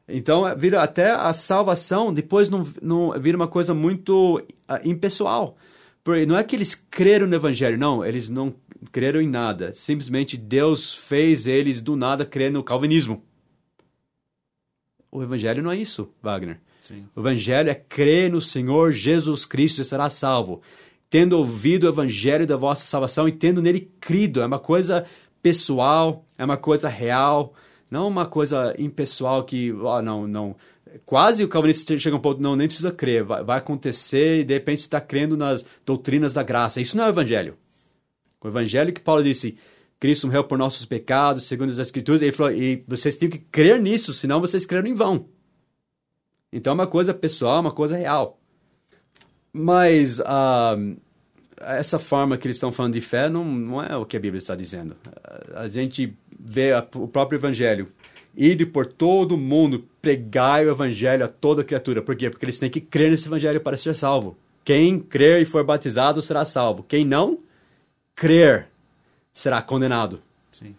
Então, 0.08 0.46
é, 0.46 0.54
vira 0.56 0.82
até 0.82 1.10
a 1.10 1.32
salvação, 1.34 2.12
depois 2.12 2.48
não, 2.48 2.66
não 2.80 3.12
vira 3.20 3.36
uma 3.36 3.48
coisa 3.48 3.74
muito 3.74 4.38
uh, 4.38 4.88
impessoal. 4.88 5.56
Porque 6.02 6.24
não 6.24 6.36
é 6.36 6.42
que 6.42 6.56
eles 6.56 6.74
creram 6.74 7.26
no 7.26 7.34
evangelho, 7.34 7.76
não, 7.76 8.02
eles 8.02 8.30
não 8.30 8.54
creram 8.90 9.20
em 9.20 9.28
nada. 9.28 9.72
Simplesmente 9.74 10.36
Deus 10.36 10.94
fez 10.94 11.46
eles 11.46 11.82
do 11.82 11.94
nada 11.94 12.24
crer 12.24 12.50
no 12.50 12.62
calvinismo. 12.62 13.22
O 15.10 15.22
evangelho 15.22 15.62
não 15.62 15.70
é 15.70 15.76
isso, 15.76 16.10
Wagner. 16.22 16.58
Sim. 16.80 17.06
O 17.14 17.20
evangelho 17.20 17.68
é 17.68 17.74
crer 17.74 18.30
no 18.30 18.40
Senhor 18.40 18.92
Jesus 18.92 19.44
Cristo 19.44 19.82
e 19.82 19.84
será 19.84 20.08
salvo. 20.08 20.62
Tendo 21.10 21.38
ouvido 21.38 21.84
o 21.84 21.88
evangelho 21.88 22.46
da 22.46 22.56
vossa 22.56 22.84
salvação 22.84 23.28
e 23.28 23.32
tendo 23.32 23.60
nele 23.60 23.90
crido. 24.00 24.40
É 24.40 24.46
uma 24.46 24.58
coisa 24.58 25.04
pessoal, 25.42 26.24
é 26.36 26.44
uma 26.44 26.56
coisa 26.56 26.88
real, 26.88 27.54
não 27.90 28.07
uma 28.07 28.26
coisa 28.26 28.75
impessoal 28.78 29.45
que, 29.45 29.73
oh, 29.73 30.02
não, 30.02 30.26
não. 30.26 30.57
Quase 31.04 31.45
o 31.45 31.49
calvinista 31.49 31.99
chega 31.99 32.16
a 32.16 32.18
um 32.18 32.23
ponto, 32.23 32.40
não, 32.40 32.57
nem 32.57 32.66
precisa 32.66 32.90
crer, 32.90 33.23
vai, 33.23 33.42
vai 33.45 33.59
acontecer 33.59 34.38
e 34.38 34.45
de 34.45 34.54
repente 34.54 34.80
está 34.80 35.00
crendo 35.00 35.37
nas 35.37 35.64
doutrinas 35.85 36.35
da 36.35 36.42
graça. 36.42 36.80
Isso 36.80 36.97
não 36.97 37.04
é 37.04 37.07
o 37.09 37.11
evangelho. 37.11 37.57
O 38.40 38.49
evangelho 38.49 38.92
que 38.92 39.00
Paulo 39.00 39.23
disse, 39.23 39.57
Cristo 40.00 40.26
morreu 40.26 40.45
por 40.45 40.57
nossos 40.57 40.85
pecados, 40.85 41.45
segundo 41.45 41.71
as 41.71 41.78
Escrituras. 41.78 42.23
Ele 42.23 42.33
falou, 42.33 42.52
e 42.52 42.85
vocês 42.87 43.16
têm 43.16 43.28
que 43.28 43.38
crer 43.38 43.80
nisso, 43.80 44.14
senão 44.14 44.40
vocês 44.40 44.64
creram 44.64 44.88
em 44.88 44.95
vão. 44.95 45.26
Então 46.52 46.71
é 46.71 46.75
uma 46.75 46.87
coisa 46.87 47.12
pessoal, 47.12 47.61
uma 47.61 47.73
coisa 47.73 47.97
real. 47.97 48.38
Mas 49.52 50.21
uh, 50.21 50.97
essa 51.61 51.99
forma 51.99 52.37
que 52.37 52.47
eles 52.47 52.57
estão 52.57 52.73
falando 52.73 52.92
de 52.92 53.00
fé 53.00 53.28
não, 53.28 53.45
não 53.45 53.83
é 53.83 53.97
o 53.97 54.07
que 54.07 54.16
a 54.16 54.21
Bíblia 54.21 54.38
está 54.38 54.54
dizendo. 54.54 54.97
A 55.54 55.68
gente 55.68 56.16
vê 56.38 56.73
a, 56.73 56.87
o 56.95 57.09
próprio 57.09 57.38
Evangelho. 57.38 57.88
Ide 58.37 58.64
por 58.64 58.87
todo 58.87 59.37
mundo, 59.37 59.85
pregai 60.00 60.64
o 60.66 60.71
Evangelho 60.71 61.25
a 61.25 61.28
toda 61.28 61.64
criatura. 61.64 62.00
Por 62.00 62.14
quê? 62.14 62.30
Porque 62.30 62.45
eles 62.45 62.59
têm 62.59 62.71
que 62.71 62.80
crer 62.80 63.11
nesse 63.11 63.26
Evangelho 63.26 63.61
para 63.61 63.76
ser 63.76 63.95
salvo. 63.95 64.37
Quem 64.64 65.00
crer 65.00 65.42
e 65.42 65.45
for 65.45 65.64
batizado 65.64 66.23
será 66.23 66.45
salvo. 66.45 66.83
Quem 66.83 67.04
não 67.04 67.38
crer 68.14 68.68
será 69.33 69.62
condenado. 69.62 70.21
Sim. 70.50 70.76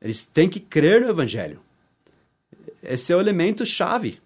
Eles 0.00 0.26
têm 0.26 0.48
que 0.48 0.60
crer 0.60 1.00
no 1.00 1.08
Evangelho. 1.08 1.60
Esse 2.82 3.12
é 3.12 3.16
o 3.16 3.20
elemento 3.20 3.66
chave 3.66 4.20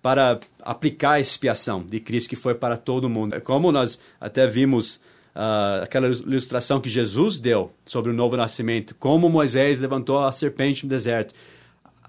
para 0.00 0.40
aplicar 0.62 1.12
a 1.12 1.20
expiação 1.20 1.82
de 1.82 2.00
Cristo 2.00 2.30
que 2.30 2.36
foi 2.36 2.54
para 2.54 2.76
todo 2.76 3.08
mundo. 3.08 3.34
É 3.34 3.40
como 3.40 3.72
nós 3.72 4.00
até 4.20 4.46
vimos 4.46 5.00
uh, 5.38 5.84
aquela 5.84 6.08
ilustração 6.08 6.80
que 6.80 6.88
Jesus 6.88 7.38
deu 7.38 7.72
sobre 7.84 8.10
o 8.10 8.14
novo 8.14 8.36
nascimento, 8.36 8.94
como 8.96 9.28
Moisés 9.28 9.78
levantou 9.78 10.24
a 10.24 10.32
serpente 10.32 10.84
no 10.84 10.90
deserto. 10.90 11.32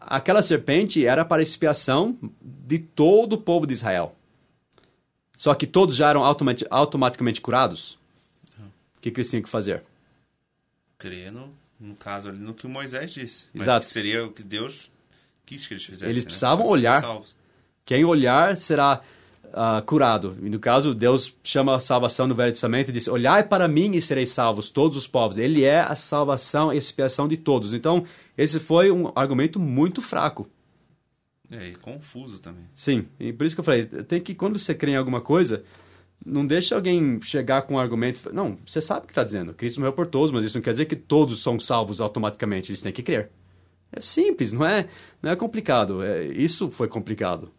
Aquela 0.02 0.42
serpente 0.42 1.06
era 1.06 1.24
para 1.24 1.42
expiação 1.42 2.18
de 2.42 2.80
todo 2.80 3.34
o 3.34 3.38
povo 3.38 3.68
de 3.68 3.74
Israel. 3.74 4.16
Só 5.36 5.54
que 5.54 5.68
todos 5.68 5.96
já 5.96 6.10
eram 6.10 6.24
automaticamente 6.70 7.40
curados. 7.40 7.98
O 8.98 9.02
que, 9.02 9.12
que 9.12 9.20
eles 9.22 9.30
tinham 9.30 9.44
que 9.44 9.50
fazer? 9.50 9.84
crer 11.00 11.32
no, 11.32 11.52
no 11.80 11.96
caso 11.96 12.30
ali 12.30 12.40
no 12.40 12.54
que 12.54 12.68
o 12.68 12.70
Moisés 12.70 13.12
disse. 13.14 13.48
Exato. 13.56 13.80
que 13.80 13.92
seria 13.92 14.26
o 14.26 14.32
que 14.32 14.44
Deus 14.44 14.92
quis 15.46 15.66
que 15.66 15.74
eles 15.74 15.86
fizessem. 15.86 16.10
Eles 16.10 16.24
né? 16.24 16.28
precisavam 16.28 16.66
serem 16.66 16.72
olhar. 16.78 17.22
Quem 17.86 18.06
olhar 18.06 18.58
será 18.58 19.02
uh, 19.50 19.84
curado. 19.86 20.38
E 20.42 20.50
no 20.50 20.60
caso, 20.60 20.94
Deus 20.94 21.36
chama 21.44 21.76
a 21.76 21.80
salvação 21.80 22.28
no 22.28 22.36
Velho 22.36 22.52
Testamento 22.52 22.90
e 22.90 22.94
diz: 22.94 23.08
Olhai 23.08 23.44
para 23.44 23.68
mim 23.68 23.92
e 23.96 24.02
sereis 24.02 24.30
salvos, 24.30 24.70
todos 24.70 24.98
os 24.98 25.08
povos. 25.08 25.38
Ele 25.38 25.64
é 25.64 25.80
a 25.80 25.96
salvação 25.96 26.74
e 26.74 26.78
expiação 26.78 27.28
de 27.28 27.38
todos. 27.38 27.74
Então, 27.74 28.04
esse 28.38 28.60
foi 28.60 28.92
um 28.92 29.12
argumento 29.16 29.60
muito 29.60 30.02
fraco. 30.02 30.48
É, 31.52 31.70
e 31.70 31.76
confuso 31.76 32.40
também. 32.40 32.66
Sim, 32.74 33.06
e 33.20 33.34
por 33.34 33.46
isso 33.46 33.56
que 33.56 33.60
eu 33.60 33.66
falei: 33.66 33.86
tem 33.86 34.22
que, 34.22 34.36
quando 34.36 34.60
você 34.60 34.74
crê 34.74 34.92
em 34.92 34.98
alguma 34.98 35.22
coisa, 35.22 35.64
não 36.26 36.46
deixa 36.46 36.76
alguém 36.76 37.20
chegar 37.22 37.64
com 37.64 37.76
um 37.76 37.80
argumento. 37.80 38.34
Não, 38.34 38.58
você 38.66 38.82
sabe 38.82 39.04
o 39.04 39.08
que 39.08 39.12
está 39.12 39.24
dizendo. 39.24 39.54
Cristo 39.54 39.80
morreu 39.80 39.94
por 39.94 40.08
todos, 40.08 40.32
mas 40.32 40.46
isso 40.46 40.58
não 40.58 40.62
quer 40.62 40.72
dizer 40.72 40.86
que 40.86 40.96
todos 40.96 41.42
são 41.42 41.60
salvos 41.60 42.02
automaticamente. 42.02 42.72
Eles 42.72 42.82
têm 42.82 42.92
que 42.92 43.04
crer. 43.04 43.30
É 43.92 44.02
simples, 44.02 44.54
não 44.54 44.66
é, 44.66 44.88
não 45.22 45.32
é 45.32 45.36
complicado. 45.36 46.04
É, 46.04 46.26
isso 46.26 46.70
foi 46.70 46.88
complicado. 46.88 47.52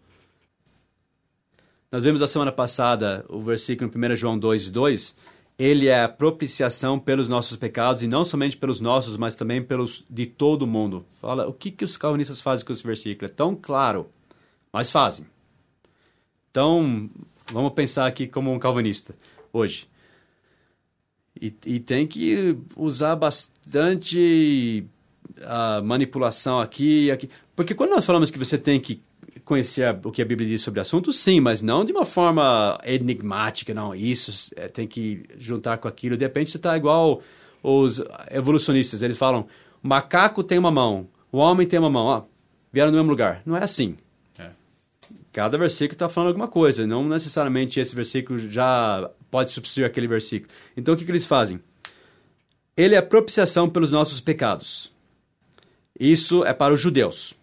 Nós 1.90 2.04
vimos 2.04 2.22
a 2.22 2.26
semana 2.28 2.52
passada 2.52 3.24
o 3.28 3.40
versículo 3.40 3.90
em 3.92 4.12
1 4.12 4.16
João 4.16 4.38
2, 4.38 4.70
2. 4.70 5.16
Ele 5.58 5.88
é 5.88 6.04
a 6.04 6.08
propiciação 6.08 7.00
pelos 7.00 7.28
nossos 7.28 7.56
pecados, 7.56 8.02
e 8.02 8.06
não 8.06 8.24
somente 8.24 8.56
pelos 8.56 8.80
nossos, 8.80 9.16
mas 9.16 9.34
também 9.34 9.60
pelos 9.60 10.04
de 10.08 10.24
todo 10.24 10.66
mundo. 10.66 11.04
Fala, 11.20 11.48
o 11.48 11.52
que, 11.52 11.70
que 11.70 11.84
os 11.84 11.96
calvinistas 11.96 12.40
fazem 12.40 12.64
com 12.64 12.72
esse 12.72 12.86
versículo? 12.86 13.30
É 13.30 13.34
tão 13.34 13.56
claro, 13.56 14.08
mas 14.72 14.90
fazem. 14.90 15.26
Então, 16.50 17.10
vamos 17.52 17.72
pensar 17.72 18.06
aqui 18.06 18.26
como 18.26 18.52
um 18.52 18.58
calvinista 18.58 19.14
hoje. 19.52 19.88
E, 21.38 21.52
e 21.66 21.80
tem 21.80 22.06
que 22.06 22.56
usar 22.76 23.16
bastante 23.16 24.86
uh, 25.38 25.84
manipulação 25.84 26.60
aqui 26.60 27.06
e 27.06 27.10
aqui. 27.10 27.28
Porque 27.54 27.74
quando 27.74 27.90
nós 27.90 28.06
falamos 28.06 28.30
que 28.30 28.38
você 28.38 28.56
tem 28.56 28.80
que 28.80 29.02
conhecer 29.50 29.98
o 30.04 30.12
que 30.12 30.22
a 30.22 30.24
Bíblia 30.24 30.48
diz 30.48 30.62
sobre 30.62 30.78
o 30.78 30.82
assunto, 30.82 31.12
sim, 31.12 31.40
mas 31.40 31.60
não 31.60 31.84
de 31.84 31.90
uma 31.90 32.04
forma 32.04 32.78
enigmática, 32.84 33.74
não. 33.74 33.92
Isso 33.92 34.54
é, 34.54 34.68
tem 34.68 34.86
que 34.86 35.24
juntar 35.36 35.78
com 35.78 35.88
aquilo. 35.88 36.16
De 36.16 36.24
repente 36.24 36.52
você 36.52 36.56
está 36.56 36.76
igual 36.76 37.20
os 37.60 38.00
evolucionistas, 38.30 39.02
eles 39.02 39.18
falam: 39.18 39.48
o 39.82 39.88
macaco 39.88 40.44
tem 40.44 40.56
uma 40.56 40.70
mão, 40.70 41.08
o 41.32 41.38
homem 41.38 41.66
tem 41.66 41.80
uma 41.80 41.90
mão, 41.90 42.06
ó, 42.06 42.22
vieram 42.72 42.92
no 42.92 42.98
mesmo 42.98 43.10
lugar. 43.10 43.42
Não 43.44 43.56
é 43.56 43.64
assim. 43.64 43.96
É. 44.38 44.50
Cada 45.32 45.58
versículo 45.58 45.94
está 45.94 46.08
falando 46.08 46.28
alguma 46.28 46.46
coisa, 46.46 46.86
não 46.86 47.08
necessariamente 47.08 47.80
esse 47.80 47.94
versículo 47.94 48.38
já 48.38 49.10
pode 49.32 49.50
substituir 49.50 49.84
aquele 49.84 50.06
versículo. 50.06 50.52
Então 50.76 50.94
o 50.94 50.96
que, 50.96 51.04
que 51.04 51.10
eles 51.10 51.26
fazem? 51.26 51.60
Ele 52.76 52.94
é 52.94 53.02
propiciação 53.02 53.68
pelos 53.68 53.90
nossos 53.90 54.20
pecados. 54.20 54.92
Isso 55.98 56.44
é 56.44 56.54
para 56.54 56.72
os 56.72 56.80
judeus. 56.80 57.34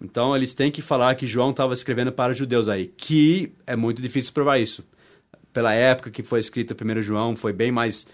Então 0.00 0.36
eles 0.36 0.54
têm 0.54 0.70
que 0.70 0.82
falar 0.82 1.14
que 1.14 1.26
João 1.26 1.50
estava 1.50 1.72
escrevendo 1.72 2.12
para 2.12 2.32
judeus 2.32 2.68
aí, 2.68 2.86
que 2.86 3.52
é 3.66 3.74
muito 3.74 4.00
difícil 4.00 4.32
provar 4.32 4.58
isso. 4.58 4.84
Pela 5.52 5.74
época 5.74 6.10
que 6.10 6.22
foi 6.22 6.38
escrito 6.38 6.72
o 6.72 6.76
primeiro 6.76 7.02
João, 7.02 7.34
foi 7.34 7.52
bem 7.52 7.72
mais 7.72 8.06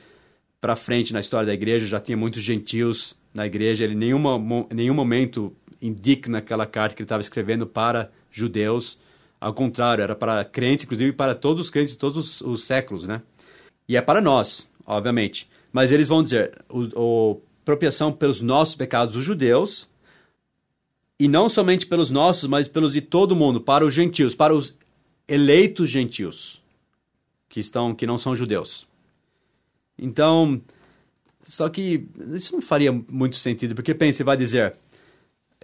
para 0.61 0.75
frente 0.75 1.13
na 1.13 1.21
história 1.21 1.47
da 1.47 1.55
igreja, 1.55 1.87
já 1.87 2.01
tinha 2.01 2.17
muitos 2.17 2.43
gentios 2.43 3.15
na 3.35 3.47
igreja, 3.47 3.85
ele 3.85 3.93
em 3.93 3.99
nenhuma, 3.99 4.39
nenhum 4.73 4.95
momento 4.95 5.55
indica 5.81 6.31
naquela 6.31 6.65
carta 6.65 6.95
que 6.95 7.03
ele 7.03 7.05
estava 7.05 7.21
escrevendo 7.21 7.67
para 7.67 8.11
judeus, 8.31 8.99
ao 9.41 9.53
contrário, 9.53 10.03
era 10.03 10.15
para 10.15 10.45
crentes, 10.45 10.85
inclusive 10.87 11.13
para 11.13 11.35
todos 11.35 11.67
os 11.67 11.71
crentes 11.71 11.93
de 11.93 11.99
todos 11.99 12.17
os, 12.17 12.41
os 12.41 12.65
séculos, 12.65 13.07
né? 13.07 13.21
E 13.89 13.97
é 13.97 14.01
para 14.01 14.21
nós, 14.21 14.69
obviamente. 14.85 15.49
Mas 15.73 15.93
eles 15.93 16.09
vão 16.09 16.23
dizer, 16.23 16.65
o, 16.69 16.89
o 16.95 18.13
pelos 18.19 18.41
nossos 18.41 18.75
pecados, 18.75 19.17
os 19.17 19.25
judeus, 19.25 19.89
e 21.19 21.29
não 21.29 21.49
somente 21.49 21.87
pelos 21.87 22.11
nossos, 22.11 22.49
mas 22.49 22.69
pelos 22.69 22.93
de 22.93 23.01
todo 23.01 23.37
mundo, 23.37 23.61
para 23.61 23.85
os 23.85 23.95
gentios, 23.95 24.35
para 24.35 24.55
os 24.55 24.75
eleitos 25.27 25.89
gentios, 25.89 26.63
que 27.49 27.61
estão 27.61 27.95
que 27.95 28.07
não 28.07 28.19
são 28.19 28.37
judeus. 28.37 28.87
Então, 29.99 30.61
só 31.43 31.69
que 31.69 32.07
isso 32.35 32.55
não 32.55 32.61
faria 32.61 32.93
muito 32.93 33.37
sentido, 33.37 33.75
porque 33.75 33.95
pense, 33.95 34.23
vai 34.23 34.37
dizer, 34.37 34.77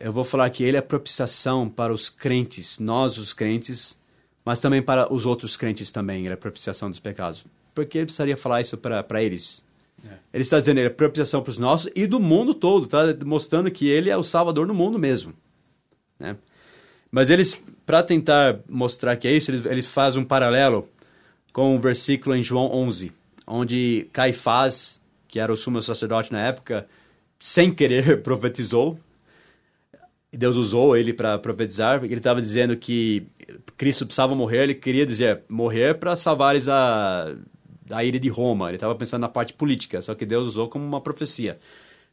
eu 0.01 0.13
vou 0.13 0.25
falar 0.25 0.49
que 0.51 0.65
ele 0.65 0.77
é 0.77 0.81
propiciação 0.81 1.69
para 1.69 1.93
os 1.93 2.09
crentes, 2.09 2.79
nós 2.79 3.19
os 3.19 3.33
crentes, 3.33 3.99
mas 4.45 4.59
também 4.59 4.81
para 4.81 5.13
os 5.13 5.27
outros 5.27 5.57
crentes 5.57 5.93
também, 5.93 6.25
ele 6.25 6.33
é 6.33 6.37
propiciação 6.37 6.91
dos 6.91 6.99
pecados. 6.99 7.45
Por 7.75 7.85
que 7.85 7.99
ele 7.99 8.07
precisaria 8.07 8.37
falar 8.37 8.61
isso 8.61 8.77
para 8.77 9.23
eles? 9.23 9.63
É. 10.07 10.15
Ele 10.33 10.43
está 10.43 10.59
dizendo, 10.59 10.79
ele 10.79 10.89
é 10.89 10.91
propiciação 10.91 11.43
para 11.43 11.51
os 11.51 11.59
nossos 11.59 11.91
e 11.95 12.07
do 12.07 12.19
mundo 12.19 12.55
todo, 12.55 12.85
está 12.85 13.25
mostrando 13.25 13.71
que 13.71 13.87
ele 13.87 14.11
é 14.11 14.17
o 14.17 14.25
salvador 14.25 14.67
do 14.67 14.75
mundo 14.75 14.99
mesmo. 14.99 15.35
Né? 16.23 16.37
Mas 17.11 17.29
eles, 17.29 17.61
para 17.85 18.03
tentar 18.03 18.61
mostrar 18.69 19.17
que 19.17 19.27
é 19.27 19.33
isso, 19.33 19.51
eles, 19.51 19.67
eles 19.67 19.87
fazem 19.87 20.23
um 20.23 20.25
paralelo 20.25 20.89
com 21.53 21.73
o 21.73 21.75
um 21.75 21.79
versículo 21.79 22.35
em 22.35 22.43
João 22.43 22.73
11, 22.73 23.13
onde 23.47 24.09
Caifás, 24.13 25.01
que 25.29 25.41
era 25.41 25.53
o 25.53 25.57
sumo 25.57 25.83
sacerdote 25.83 26.33
na 26.33 26.41
época, 26.41 26.87
sem 27.39 27.71
querer 27.71 28.23
profetizou. 28.23 28.99
Deus 30.33 30.57
usou 30.57 30.97
ele 30.97 31.13
para 31.13 31.39
profetizar, 31.39 32.03
ele 32.03 32.15
estava 32.15 32.41
dizendo 32.41 32.75
que 32.75 33.27
Cristo 33.77 34.07
precisava 34.07 34.35
morrer, 34.35 34.63
ele 34.63 34.75
queria 34.75 35.05
dizer 35.05 35.43
morrer 35.47 35.99
para 35.99 36.17
salvar 36.17 36.55
eles 36.55 36.65
da, 36.65 37.35
da 37.85 38.03
ira 38.03 38.19
de 38.19 38.31
Roma. 38.31 38.69
Ele 38.69 38.77
estava 38.77 38.95
pensando 38.95 39.21
na 39.21 39.29
parte 39.29 39.53
política, 39.53 40.01
só 40.01 40.15
que 40.15 40.25
Deus 40.25 40.49
usou 40.49 40.71
como 40.71 40.87
uma 40.87 41.03
profecia. 41.03 41.59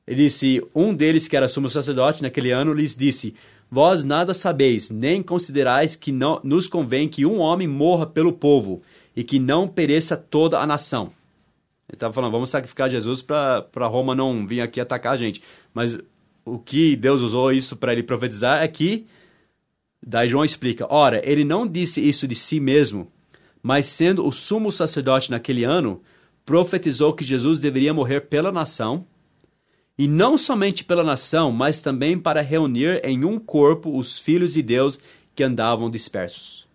Ele 0.05 0.23
disse: 0.23 0.61
Um 0.75 0.93
deles, 0.93 1.29
que 1.29 1.37
era 1.37 1.47
sumo 1.47 1.69
sacerdote 1.69 2.21
naquele 2.21 2.51
ano, 2.51 2.73
lhes 2.73 2.93
disse: 2.93 3.35
Vós 3.71 4.03
nada 4.03 4.33
sabeis, 4.33 4.89
nem 4.89 5.21
considerais 5.21 5.95
que 5.95 6.11
não, 6.11 6.39
nos 6.43 6.67
convém 6.67 7.07
que 7.07 7.25
um 7.25 7.39
homem 7.39 7.67
morra 7.67 8.07
pelo 8.07 8.33
povo 8.33 8.81
e 9.15 9.23
que 9.23 9.37
não 9.37 9.67
pereça 9.67 10.17
toda 10.17 10.59
a 10.59 10.65
nação. 10.65 11.11
Ele 11.87 11.95
estava 11.95 12.13
falando, 12.13 12.31
vamos 12.31 12.49
sacrificar 12.49 12.89
Jesus 12.89 13.21
para 13.21 13.87
Roma 13.87 14.15
não 14.15 14.45
vir 14.45 14.61
aqui 14.61 14.79
atacar 14.79 15.13
a 15.13 15.17
gente. 15.17 15.41
Mas 15.73 15.99
o 16.45 16.57
que 16.57 16.95
Deus 16.95 17.21
usou 17.21 17.51
isso 17.51 17.75
para 17.75 17.93
ele 17.93 18.03
profetizar 18.03 18.63
é 18.63 18.67
que, 18.67 19.05
daí 20.05 20.27
João 20.27 20.45
explica, 20.45 20.87
ora, 20.89 21.21
ele 21.23 21.43
não 21.43 21.67
disse 21.67 22.01
isso 22.01 22.27
de 22.27 22.35
si 22.35 22.59
mesmo, 22.59 23.11
mas 23.61 23.85
sendo 23.85 24.25
o 24.25 24.31
sumo 24.31 24.71
sacerdote 24.71 25.29
naquele 25.29 25.63
ano, 25.63 26.01
profetizou 26.45 27.13
que 27.13 27.23
Jesus 27.23 27.59
deveria 27.59 27.93
morrer 27.93 28.21
pela 28.21 28.51
nação 28.51 29.05
e 29.99 30.07
não 30.07 30.37
somente 30.37 30.85
pela 30.85 31.03
nação, 31.03 31.51
mas 31.51 31.81
também 31.81 32.17
para 32.17 32.41
reunir 32.41 33.01
em 33.03 33.25
um 33.25 33.37
corpo 33.37 33.97
os 33.97 34.17
filhos 34.17 34.53
de 34.53 34.61
Deus 34.61 34.97
que 35.35 35.43
andavam 35.43 35.89
dispersos. 35.89 36.65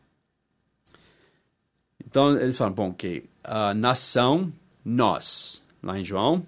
Então 2.07 2.37
eles 2.39 2.59
falam, 2.59 2.75
bom, 2.75 2.93
que 2.93 3.25
a 3.43 3.73
nação, 3.73 4.53
nós, 4.85 5.63
lá 5.83 5.99
em 5.99 6.05
João, 6.05 6.47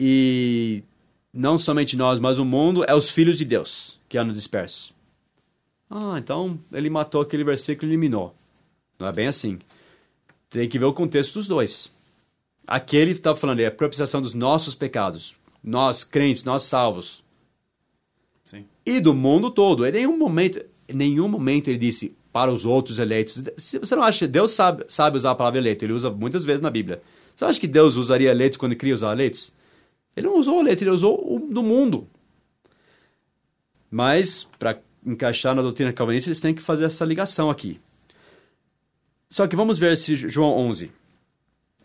e 0.00 0.82
não 1.30 1.58
somente 1.58 1.98
nós, 1.98 2.18
mas 2.18 2.38
o 2.38 2.46
mundo 2.46 2.82
é 2.88 2.94
os 2.94 3.10
filhos 3.10 3.36
de 3.36 3.44
Deus 3.44 4.00
que 4.08 4.16
andam 4.16 4.32
dispersos. 4.32 4.90
Ah, 5.90 6.14
então 6.16 6.58
ele 6.72 6.88
matou 6.88 7.20
aquele 7.20 7.44
versículo 7.44 7.86
e 7.86 7.90
eliminou. 7.90 8.34
Não 8.98 9.06
é 9.06 9.12
bem 9.12 9.26
assim. 9.26 9.58
Tem 10.48 10.66
que 10.66 10.78
ver 10.78 10.86
o 10.86 10.94
contexto 10.94 11.34
dos 11.34 11.46
dois. 11.46 11.92
Aquele 12.66 13.10
que 13.12 13.18
estava 13.18 13.36
falando 13.36 13.60
é 13.60 13.66
a 13.66 13.70
propiciação 13.70 14.22
dos 14.22 14.32
nossos 14.32 14.74
pecados 14.74 15.36
nós 15.64 16.04
crentes, 16.04 16.44
nós 16.44 16.64
salvos. 16.64 17.24
Sim. 18.44 18.66
E 18.84 19.00
do 19.00 19.14
mundo 19.14 19.50
todo. 19.50 19.86
Em 19.86 19.92
nenhum 19.92 20.18
momento, 20.18 20.64
em 20.86 20.94
nenhum 20.94 21.26
momento 21.26 21.68
ele 21.68 21.78
disse 21.78 22.14
para 22.30 22.52
os 22.52 22.66
outros 22.66 22.98
eleitos. 22.98 23.42
Você 23.56 23.96
não 23.96 24.02
acha 24.02 24.26
que 24.26 24.30
Deus 24.30 24.52
sabe, 24.52 24.84
sabe 24.88 25.16
usar 25.16 25.30
a 25.30 25.34
palavra 25.34 25.58
eleito? 25.58 25.84
Ele 25.84 25.94
usa 25.94 26.10
muitas 26.10 26.44
vezes 26.44 26.60
na 26.60 26.68
Bíblia. 26.68 27.02
Você 27.34 27.44
acha 27.46 27.58
que 27.58 27.66
Deus 27.66 27.96
usaria 27.96 28.30
eleitos 28.30 28.58
quando 28.58 28.76
queria 28.76 28.94
usar 28.94 29.12
eleitos? 29.12 29.52
Ele 30.14 30.26
não 30.26 30.38
usou 30.38 30.60
eleitos, 30.60 30.82
ele 30.82 30.90
usou 30.90 31.18
o 31.34 31.40
do 31.40 31.62
mundo. 31.62 32.06
Mas, 33.90 34.48
para 34.58 34.78
encaixar 35.04 35.54
na 35.54 35.62
doutrina 35.62 35.92
calvinista, 35.92 36.28
eles 36.28 36.40
têm 36.40 36.54
que 36.54 36.62
fazer 36.62 36.84
essa 36.84 37.04
ligação 37.04 37.48
aqui. 37.48 37.80
Só 39.30 39.46
que 39.46 39.56
vamos 39.56 39.78
ver 39.78 39.92
esse 39.92 40.14
João 40.14 40.50
11. 40.50 40.92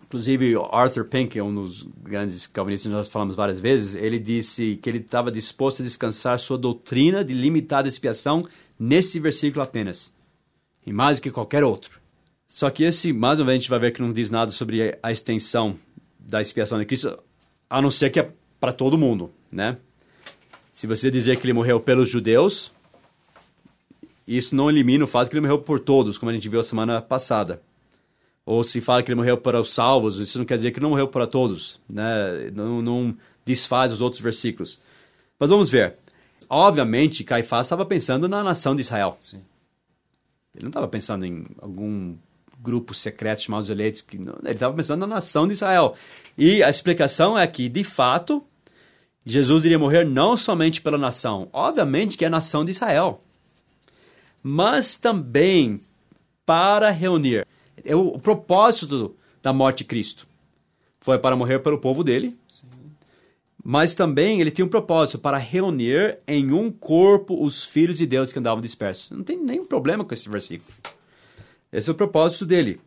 Inclusive, 0.09 0.55
Arthur 0.71 1.05
Pink, 1.05 1.37
é 1.37 1.43
um 1.43 1.53
dos 1.53 1.83
grandes 2.01 2.47
calvinistas 2.47 2.91
nós 2.91 3.07
falamos 3.07 3.35
várias 3.35 3.59
vezes, 3.59 3.93
ele 3.93 4.17
disse 4.17 4.79
que 4.81 4.89
ele 4.89 4.97
estava 4.97 5.31
disposto 5.31 5.83
a 5.83 5.85
descansar 5.85 6.39
sua 6.39 6.57
doutrina 6.57 7.23
de 7.23 7.31
limitada 7.35 7.87
expiação 7.87 8.43
nesse 8.79 9.19
versículo 9.19 9.61
apenas, 9.61 10.11
e 10.83 10.91
mais 10.91 11.19
do 11.19 11.21
que 11.21 11.29
qualquer 11.29 11.63
outro. 11.63 11.99
Só 12.47 12.71
que 12.71 12.85
esse, 12.85 13.13
mais 13.13 13.37
uma 13.37 13.45
vez, 13.45 13.57
a 13.57 13.59
gente 13.59 13.69
vai 13.69 13.77
ver 13.77 13.91
que 13.91 14.01
não 14.01 14.11
diz 14.11 14.31
nada 14.31 14.49
sobre 14.49 14.97
a 15.03 15.11
extensão 15.11 15.75
da 16.17 16.41
expiação 16.41 16.79
de 16.79 16.85
Cristo, 16.85 17.19
a 17.69 17.79
não 17.79 17.91
ser 17.91 18.09
que 18.09 18.19
é 18.19 18.33
para 18.59 18.73
todo 18.73 18.97
mundo, 18.97 19.29
né? 19.51 19.77
Se 20.71 20.87
você 20.87 21.11
dizer 21.11 21.37
que 21.37 21.45
ele 21.45 21.53
morreu 21.53 21.79
pelos 21.79 22.09
judeus, 22.09 22.71
isso 24.27 24.55
não 24.55 24.71
elimina 24.71 25.03
o 25.03 25.07
fato 25.07 25.29
que 25.29 25.35
ele 25.35 25.41
morreu 25.41 25.59
por 25.59 25.79
todos, 25.79 26.17
como 26.17 26.31
a 26.31 26.33
gente 26.33 26.49
viu 26.49 26.61
a 26.61 26.63
semana 26.63 26.99
passada 26.99 27.61
ou 28.49 28.63
se 28.63 28.81
fala 28.81 29.03
que 29.03 29.11
ele 29.11 29.15
morreu 29.15 29.37
para 29.37 29.59
os 29.59 29.71
salvos, 29.71 30.17
isso 30.17 30.39
não 30.39 30.43
quer 30.43 30.55
dizer 30.55 30.71
que 30.71 30.79
não 30.79 30.89
morreu 30.89 31.07
para 31.07 31.27
todos, 31.27 31.79
né? 31.87 32.49
não, 32.51 32.81
não 32.81 33.15
desfaz 33.45 33.91
os 33.91 34.01
outros 34.01 34.23
versículos. 34.23 34.79
Mas 35.37 35.51
vamos 35.51 35.69
ver. 35.69 35.95
Obviamente, 36.49 37.23
Caifás 37.23 37.67
estava 37.67 37.85
pensando 37.85 38.27
na 38.27 38.43
nação 38.43 38.75
de 38.75 38.81
Israel. 38.81 39.15
Sim. 39.19 39.43
Ele 40.55 40.63
não 40.63 40.69
estava 40.69 40.87
pensando 40.87 41.27
em 41.27 41.45
algum 41.61 42.17
grupo 42.59 42.91
secreto 42.95 43.43
chamado 43.43 43.61
os 43.61 43.69
eleitos. 43.69 44.01
Que 44.01 44.17
não, 44.17 44.39
ele 44.43 44.55
estava 44.55 44.75
pensando 44.75 45.01
na 45.01 45.07
nação 45.07 45.45
de 45.45 45.53
Israel. 45.53 45.93
E 46.35 46.63
a 46.63 46.71
explicação 46.71 47.37
é 47.37 47.45
que, 47.45 47.69
de 47.69 47.83
fato, 47.83 48.43
Jesus 49.23 49.63
iria 49.63 49.77
morrer 49.77 50.05
não 50.05 50.35
somente 50.35 50.81
pela 50.81 50.97
nação, 50.97 51.49
obviamente 51.53 52.17
que 52.17 52.25
é 52.25 52.27
a 52.27 52.31
nação 52.31 52.65
de 52.65 52.71
Israel, 52.71 53.21
mas 54.41 54.97
também 54.97 55.79
para 56.47 56.89
reunir 56.89 57.45
é 57.85 57.95
o, 57.95 58.19
propósito 58.19 59.15
da 59.41 59.53
morte 59.53 59.79
de 59.79 59.85
Cristo 59.85 60.27
foi 60.99 61.17
para 61.17 61.35
morrer 61.35 61.59
pelo 61.59 61.77
povo 61.77 62.03
dele, 62.03 62.37
Sim. 62.47 62.67
mas 63.63 63.93
também 63.93 64.41
ele 64.41 64.51
tinha 64.51 64.65
um 64.65 64.69
propósito 64.69 65.17
para 65.17 65.37
reunir 65.37 66.19
em 66.27 66.51
um 66.51 66.71
corpo 66.71 67.41
os 67.41 67.63
filhos 67.63 67.97
de 67.97 68.05
Deus 68.05 68.33
que 68.33 68.39
andavam 68.39 68.61
dispersos. 68.61 69.09
Não 69.09 69.23
tem 69.23 69.37
nenhum 69.37 69.65
problema 69.65 70.03
com 70.03 70.13
esse 70.13 70.27
versículo. 70.29 70.69
Esse 71.71 71.89
é 71.89 71.93
o 71.93 71.95
propósito 71.95 72.45
dele. 72.45 72.81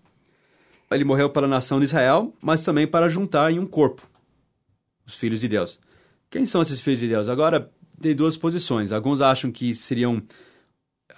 Ele 0.90 1.05
morreu 1.05 1.31
para 1.31 1.46
a 1.46 1.48
nação 1.48 1.78
de 1.78 1.87
Israel, 1.87 2.35
mas 2.40 2.62
também 2.62 2.87
para 2.87 3.09
juntar 3.09 3.50
em 3.50 3.59
um 3.59 3.66
corpo 3.66 4.07
os 5.07 5.16
filhos 5.16 5.40
de 5.40 5.48
Deus. 5.48 5.78
Quem 6.31 6.46
são 6.46 6.62
esses 6.62 6.81
filhos 6.81 7.00
de 7.00 7.09
Deus? 7.09 7.28
Agora, 7.28 7.70
tem 8.00 8.14
duas 8.14 8.37
posições. 8.37 8.92
Alguns 8.92 9.20
acham 9.20 9.50
que 9.50 9.74
seriam, 9.74 10.22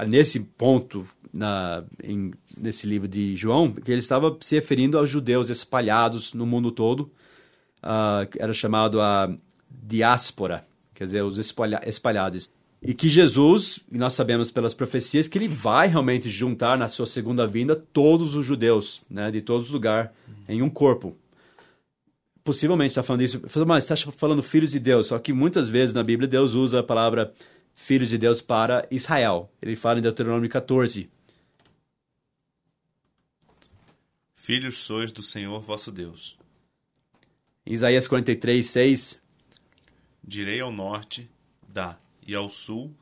nesse 0.06 0.40
ponto, 0.40 1.06
na, 1.32 1.84
em, 2.02 2.32
nesse 2.56 2.86
livro 2.86 3.06
de 3.06 3.36
João, 3.36 3.72
que 3.72 3.90
ele 3.90 4.00
estava 4.00 4.36
se 4.40 4.54
referindo 4.54 4.98
aos 4.98 5.10
judeus 5.10 5.50
espalhados 5.50 6.34
no 6.34 6.46
mundo 6.46 6.72
todo, 6.72 7.10
uh, 7.82 8.28
era 8.38 8.52
chamado 8.52 9.00
a 9.00 9.32
diáspora, 9.70 10.64
quer 10.94 11.04
dizer, 11.04 11.22
os 11.22 11.38
espalha 11.38 11.80
espalhados. 11.86 12.48
E 12.82 12.92
que 12.92 13.08
Jesus, 13.08 13.80
e 13.90 13.96
nós 13.96 14.12
sabemos 14.12 14.50
pelas 14.50 14.74
profecias, 14.74 15.26
que 15.26 15.38
ele 15.38 15.48
vai 15.48 15.88
realmente 15.88 16.28
juntar 16.28 16.76
na 16.76 16.86
sua 16.86 17.06
segunda 17.06 17.46
vinda 17.46 17.74
todos 17.74 18.34
os 18.34 18.44
judeus, 18.44 19.02
né, 19.08 19.30
de 19.30 19.40
todos 19.40 19.68
os 19.68 19.72
lugares, 19.72 20.10
em 20.48 20.60
um 20.60 20.68
corpo. 20.68 21.16
Possivelmente 22.44 22.90
está 22.90 23.02
falando 23.02 23.22
isso, 23.22 23.40
mas 23.66 23.90
está 23.90 24.12
falando 24.12 24.42
filhos 24.42 24.70
de 24.70 24.78
Deus, 24.78 25.06
só 25.06 25.18
que 25.18 25.32
muitas 25.32 25.70
vezes 25.70 25.94
na 25.94 26.02
Bíblia 26.02 26.28
Deus 26.28 26.52
usa 26.54 26.80
a 26.80 26.82
palavra 26.82 27.32
filhos 27.74 28.08
de 28.08 28.18
Deus 28.18 28.40
para 28.40 28.86
Israel. 28.90 29.52
Ele 29.60 29.76
fala 29.76 29.98
em 29.98 30.02
Deuteronômio 30.02 30.48
14. 30.48 31.10
Filhos 34.34 34.78
sois 34.78 35.10
do 35.10 35.22
Senhor 35.22 35.60
vosso 35.60 35.90
Deus. 35.90 36.36
Isaías 37.66 38.06
43, 38.06 38.66
6. 38.66 39.22
Direi 40.22 40.60
ao 40.60 40.70
norte, 40.70 41.30
dá, 41.66 41.98
e 42.26 42.34
ao 42.34 42.50
sul, 42.50 42.94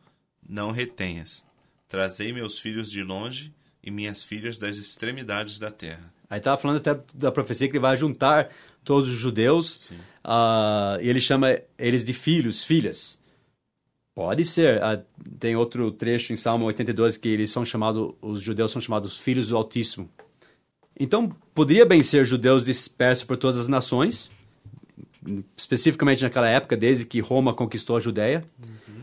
não 0.48 0.70
retenhas. 0.70 1.44
Trazei 1.88 2.32
meus 2.32 2.58
filhos 2.58 2.90
de 2.90 3.02
longe 3.02 3.52
e 3.82 3.90
minhas 3.90 4.22
filhas 4.22 4.58
das 4.58 4.76
extremidades 4.76 5.58
da 5.58 5.70
terra. 5.70 6.12
Aí 6.30 6.38
estava 6.38 6.60
falando 6.60 6.78
até 6.78 6.98
da 7.12 7.30
profecia 7.30 7.68
que 7.68 7.72
ele 7.72 7.80
vai 7.80 7.96
juntar 7.96 8.48
todos 8.84 9.10
os 9.10 9.16
judeus 9.16 9.90
uh, 10.24 11.00
e 11.00 11.08
ele 11.08 11.20
chama 11.20 11.60
eles 11.78 12.04
de 12.04 12.12
filhos, 12.12 12.64
filhas. 12.64 13.20
Pode 14.14 14.44
ser. 14.44 14.78
Uh, 14.78 15.02
tem 15.38 15.56
outro 15.56 15.90
trecho 15.90 16.32
em 16.32 16.36
Salmo 16.36 16.66
82 16.66 17.16
que 17.16 17.28
eles 17.28 17.50
são 17.50 17.64
chamados, 17.64 18.14
os 18.20 18.40
judeus 18.40 18.70
são 18.70 18.80
chamados 18.80 19.18
filhos 19.18 19.48
do 19.48 19.56
Altíssimo. 19.56 20.08
Então, 20.98 21.34
poderia 21.54 21.86
bem 21.86 22.02
ser 22.02 22.24
judeus 22.24 22.64
dispersos 22.64 23.24
por 23.24 23.36
todas 23.36 23.58
as 23.58 23.68
nações, 23.68 24.30
especificamente 25.56 26.22
naquela 26.22 26.48
época, 26.48 26.76
desde 26.76 27.06
que 27.06 27.20
Roma 27.20 27.54
conquistou 27.54 27.96
a 27.96 28.00
Judéia. 28.00 28.44
Uhum. 28.62 29.02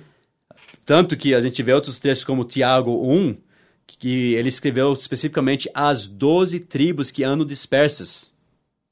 Tanto 0.85 1.17
que 1.17 1.33
a 1.33 1.41
gente 1.41 1.61
vê 1.63 1.73
outros 1.73 1.99
textos 1.99 2.25
como 2.25 2.43
Tiago 2.43 2.91
1, 3.11 3.35
que 3.85 4.33
ele 4.35 4.49
escreveu 4.49 4.93
especificamente 4.93 5.69
as 5.73 6.07
12 6.07 6.59
tribos 6.61 7.11
que 7.11 7.23
andam 7.23 7.45
dispersas. 7.45 8.31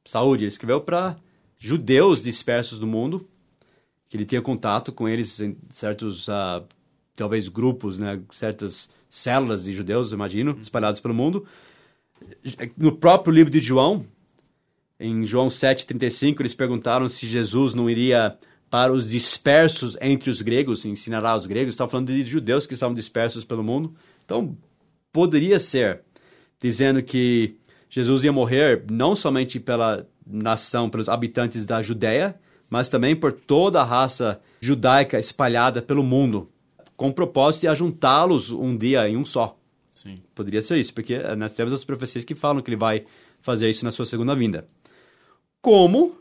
Saúde, 0.04 0.46
ele 0.46 0.52
escreveu 0.52 0.82
para 0.82 1.18
judeus 1.60 2.22
dispersos 2.22 2.80
do 2.80 2.88
mundo, 2.88 3.28
que 4.10 4.18
ele 4.18 4.26
tinha 4.26 4.42
contato 4.42 4.92
com 4.92 5.08
eles 5.08 5.40
em 5.40 5.58
certos, 5.70 6.28
uh, 6.28 6.64
talvez, 7.16 7.48
grupos, 7.48 8.00
né, 8.00 8.20
certas 8.32 8.90
células 9.10 9.64
de 9.64 9.74
judeus, 9.74 10.12
imagino, 10.12 10.58
espalhados 10.62 11.00
pelo 11.00 11.14
mundo. 11.14 11.46
No 12.76 12.92
próprio 12.92 13.34
livro 13.34 13.52
de 13.52 13.60
João, 13.60 14.06
em 15.00 15.24
João 15.24 15.48
7,35, 15.48 16.40
eles 16.40 16.54
perguntaram 16.54 17.08
se 17.08 17.28
Jesus 17.28 17.74
não 17.74 17.90
iria 17.90 18.38
para 18.70 18.92
os 18.92 19.10
dispersos 19.10 19.98
entre 20.02 20.30
os 20.30 20.42
gregos, 20.42 20.86
ensinará 20.86 21.32
aos 21.32 21.46
gregos. 21.46 21.74
Estavam 21.74 21.92
falando 21.92 22.08
de 22.08 22.24
judeus 22.24 22.66
que 22.66 22.74
estavam 22.74 22.94
dispersos 22.94 23.46
pelo 23.46 23.64
mundo. 23.64 23.96
Então, 24.26 24.58
poderia 25.12 25.60
ser 25.60 26.02
dizendo 26.60 27.02
que 27.02 27.56
Jesus 27.90 28.24
ia 28.24 28.34
morrer 28.34 28.84
não 28.90 29.16
somente 29.16 29.60
pela 29.60 30.06
nação, 30.26 30.90
pelos 30.90 31.08
habitantes 31.08 31.66
da 31.66 31.82
Judéia, 31.82 32.36
mas 32.70 32.90
também 32.90 33.16
por 33.16 33.32
toda 33.32 33.82
a 33.82 33.86
raça 33.86 34.42
judaica 34.60 35.20
espalhada 35.20 35.82
pelo 35.82 36.04
mundo, 36.04 36.50
com 36.96 37.10
o 37.10 37.14
propósito 37.14 37.62
de 37.62 37.68
ajuntá-los 37.68 38.52
um 38.52 38.76
dia 38.76 39.08
em 39.08 39.16
um 39.16 39.26
só. 39.26 39.58
Sim. 39.94 40.16
Poderia 40.36 40.62
ser 40.62 40.78
isso, 40.78 40.94
porque 40.94 41.18
nós 41.36 41.54
temos 41.54 41.74
as 41.74 41.84
profecias 41.84 42.24
que 42.24 42.36
falam 42.36 42.62
que 42.62 42.70
ele 42.70 42.78
vai 42.78 43.06
fazer 43.42 43.70
isso 43.70 43.86
na 43.86 43.92
sua 43.92 44.06
segunda 44.06 44.36
vinda. 44.36 44.68
Como 45.62 46.18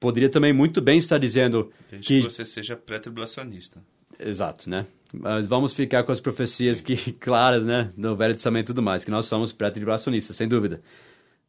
poderia 0.00 0.28
também 0.28 0.52
muito 0.52 0.80
bem 0.80 0.98
estar 0.98 1.18
dizendo 1.18 1.70
Desde 1.90 2.06
que, 2.06 2.22
que 2.22 2.30
você 2.30 2.44
seja 2.44 2.76
pré-tribulacionista. 2.76 3.82
Exato, 4.18 4.68
né? 4.68 4.86
Mas 5.12 5.46
vamos 5.46 5.72
ficar 5.72 6.04
com 6.04 6.12
as 6.12 6.20
profecias 6.20 6.80
que 6.80 7.12
claras, 7.14 7.64
né, 7.64 7.92
do 7.96 8.16
Velho 8.16 8.34
Testamento 8.34 8.66
e 8.66 8.68
tudo 8.68 8.82
mais, 8.82 9.04
que 9.04 9.10
nós 9.10 9.26
somos 9.26 9.52
pré-tribulacionistas, 9.52 10.36
sem 10.36 10.48
dúvida. 10.48 10.80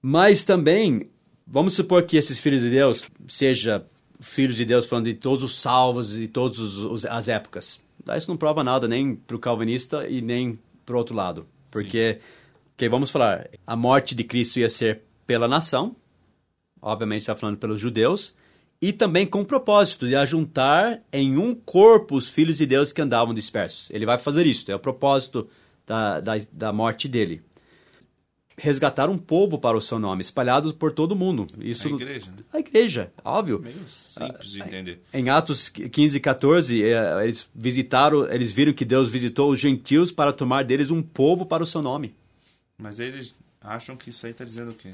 Mas 0.01 0.43
também, 0.43 1.09
vamos 1.47 1.73
supor 1.73 2.03
que 2.03 2.17
esses 2.17 2.39
filhos 2.39 2.61
de 2.61 2.69
Deus, 2.69 3.09
seja 3.27 3.85
filhos 4.19 4.57
de 4.57 4.65
Deus 4.65 4.87
falando 4.87 5.05
de 5.05 5.13
todos 5.13 5.43
os 5.43 5.59
salvos 5.59 6.17
e 6.17 6.27
todas 6.27 7.05
as 7.05 7.27
épocas. 7.27 7.79
Isso 8.15 8.29
não 8.29 8.37
prova 8.37 8.63
nada 8.63 8.87
nem 8.87 9.15
para 9.15 9.35
o 9.35 9.39
calvinista 9.39 10.07
e 10.07 10.21
nem 10.21 10.59
para 10.85 10.95
o 10.95 10.97
outro 10.97 11.15
lado. 11.15 11.45
Porque, 11.69 12.19
okay, 12.75 12.89
vamos 12.89 13.11
falar, 13.11 13.49
a 13.65 13.75
morte 13.75 14.15
de 14.15 14.23
Cristo 14.23 14.59
ia 14.59 14.69
ser 14.69 15.01
pela 15.25 15.47
nação, 15.47 15.95
obviamente 16.81 17.21
está 17.21 17.35
falando 17.35 17.57
pelos 17.57 17.79
judeus, 17.79 18.33
e 18.81 18.93
também 18.93 19.25
com 19.25 19.41
o 19.41 19.45
propósito 19.45 20.07
de 20.07 20.15
ajuntar 20.15 21.01
em 21.11 21.37
um 21.37 21.53
corpo 21.53 22.15
os 22.15 22.29
filhos 22.29 22.57
de 22.57 22.65
Deus 22.65 22.93
que 22.93 23.01
andavam 23.01 23.33
dispersos. 23.33 23.89
Ele 23.89 24.05
vai 24.05 24.17
fazer 24.17 24.45
isso, 24.45 24.71
é 24.71 24.75
o 24.75 24.79
propósito 24.79 25.49
da, 25.85 26.19
da, 26.19 26.33
da 26.51 26.71
morte 26.71 27.07
dele. 27.07 27.41
Resgatar 28.59 29.07
um 29.07 29.17
povo 29.17 29.59
para 29.59 29.77
o 29.77 29.81
seu 29.81 29.99
nome, 29.99 30.21
espalhado 30.21 30.73
por 30.73 30.91
todo 30.91 31.15
mundo. 31.15 31.45
Isso, 31.59 31.87
a 31.87 31.91
igreja, 31.91 32.31
né? 32.31 32.43
A 32.51 32.59
igreja, 32.59 33.13
óbvio. 33.23 33.59
Meio 33.59 33.87
simples 33.87 34.51
de 34.51 34.61
entender. 34.61 35.01
Em 35.13 35.29
Atos 35.29 35.69
15 35.69 36.17
e 36.17 36.19
14, 36.19 36.83
eh, 36.83 37.23
eles 37.23 37.47
visitaram, 37.53 38.27
eles 38.31 38.51
viram 38.51 38.73
que 38.73 38.83
Deus 38.83 39.11
visitou 39.11 39.51
os 39.51 39.59
gentios 39.59 40.11
para 40.11 40.33
tomar 40.33 40.63
deles 40.63 40.89
um 40.89 41.03
povo 41.03 41.45
para 41.45 41.61
o 41.61 41.67
seu 41.67 41.83
nome. 41.83 42.15
Mas 42.79 42.99
eles 42.99 43.35
acham 43.61 43.95
que 43.95 44.09
isso 44.09 44.25
aí 44.25 44.31
está 44.31 44.43
dizendo 44.43 44.71
o 44.71 44.75
quê? 44.75 44.93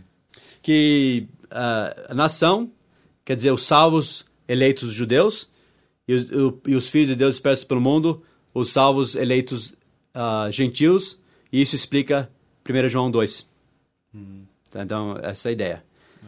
Que 0.61 1.27
uh, 1.45 2.09
a 2.09 2.13
nação, 2.13 2.69
quer 3.23 3.35
dizer, 3.35 3.51
os 3.51 3.63
salvos 3.63 4.25
eleitos 4.47 4.91
judeus, 4.93 5.49
e 6.07 6.13
os, 6.13 6.29
e 6.67 6.75
os 6.75 6.89
filhos 6.89 7.09
de 7.09 7.15
Deus 7.15 7.35
dispersos 7.35 7.63
pelo 7.63 7.79
mundo, 7.79 8.23
os 8.53 8.71
salvos 8.71 9.15
eleitos 9.15 9.71
uh, 10.13 10.51
gentios, 10.51 11.17
e 11.51 11.61
isso 11.61 11.75
explica 11.75 12.29
1 12.67 12.89
João 12.89 13.09
2. 13.09 13.52
Hum. 14.13 14.43
Então, 14.75 15.17
essa 15.21 15.47
é 15.47 15.51
a 15.51 15.53
ideia. 15.53 15.83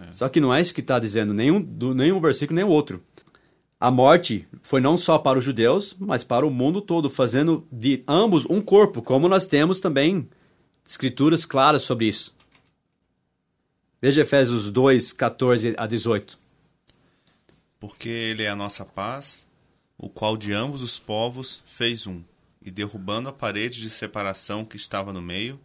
É. 0.10 0.14
Só 0.14 0.30
que 0.30 0.40
não 0.40 0.54
é 0.54 0.62
isso 0.62 0.74
que 0.74 0.82
está 0.82 1.00
dizendo 1.00 1.34
nenhum, 1.34 1.62
do, 1.62 1.94
nenhum 1.94 2.20
versículo, 2.20 2.56
nem 2.56 2.66
o 2.66 2.70
outro. 2.70 3.04
A 3.80 3.92
morte 3.92 4.48
foi 4.62 4.82
não 4.82 4.98
só 4.98 5.18
para 5.18 5.38
os 5.38 5.46
judeus, 5.46 5.96
mas 6.00 6.24
para 6.24 6.46
o 6.46 6.52
mundo 6.52 6.82
todo, 6.82 7.10
fazendo 7.10 7.68
de 7.72 8.04
ambos 8.08 8.46
um 8.46 8.62
corpo, 8.62 9.02
como 9.02 9.28
nós 9.28 9.46
temos 9.48 9.80
também 9.80 10.28
escrituras 10.86 11.46
claras 11.46 11.82
sobre 11.82 12.08
isso. 12.08 12.34
Veja 14.02 14.22
Efésios 14.22 14.72
2, 14.72 15.14
14 15.14 15.74
a 15.78 15.88
18. 15.88 16.38
Porque 17.80 18.10
ele 18.10 18.44
é 18.44 18.50
a 18.50 18.56
nossa 18.56 18.86
paz, 18.86 19.46
o 19.98 20.10
qual 20.10 20.38
de 20.38 20.54
ambos 20.54 20.82
os 20.82 20.98
povos 20.98 21.64
fez 21.66 22.08
um, 22.08 22.22
e 22.62 22.72
derrubando 22.72 23.30
a 23.30 23.34
parede 23.34 23.82
de 23.82 23.90
separação 23.90 24.64
que 24.64 24.78
estava 24.78 25.12
no 25.12 25.22
meio, 25.22 25.60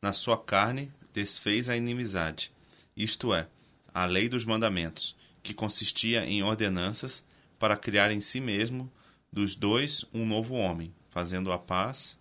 na 0.00 0.12
sua 0.12 0.38
carne 0.38 0.90
desfez 1.12 1.68
a 1.68 1.76
inimizade, 1.76 2.52
isto 2.96 3.34
é, 3.34 3.46
a 3.92 4.04
lei 4.04 4.28
dos 4.28 4.44
mandamentos, 4.44 5.16
que 5.42 5.54
consistia 5.54 6.24
em 6.24 6.42
ordenanças 6.42 7.24
para 7.58 7.76
criar 7.76 8.10
em 8.10 8.20
si 8.20 8.40
mesmo 8.40 8.90
dos 9.32 9.54
dois 9.54 10.04
um 10.12 10.26
novo 10.26 10.54
homem, 10.54 10.92
fazendo 11.10 11.52
a 11.52 11.58
paz 11.58 12.18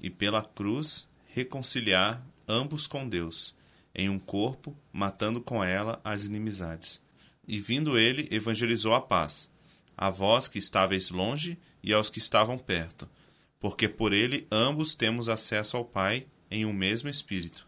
e 0.00 0.08
pela 0.08 0.42
cruz 0.42 1.08
reconciliar 1.26 2.24
ambos 2.48 2.86
com 2.86 3.08
Deus 3.08 3.54
em 3.94 4.08
um 4.08 4.18
corpo, 4.18 4.76
matando 4.92 5.40
com 5.40 5.62
ela 5.62 6.00
as 6.04 6.24
inimizades. 6.24 7.00
E 7.46 7.58
vindo 7.58 7.98
ele, 7.98 8.28
evangelizou 8.30 8.94
a 8.94 9.00
paz, 9.00 9.50
a 9.96 10.10
vós 10.10 10.48
que 10.48 10.58
estáveis 10.58 11.10
longe 11.10 11.58
e 11.82 11.92
aos 11.92 12.08
que 12.08 12.18
estavam 12.18 12.56
perto, 12.56 13.08
porque 13.58 13.88
por 13.88 14.12
ele 14.12 14.46
ambos 14.50 14.94
temos 14.94 15.28
acesso 15.28 15.76
ao 15.76 15.84
Pai 15.84 16.26
em 16.50 16.64
um 16.64 16.72
mesmo 16.72 17.08
Espírito. 17.08 17.66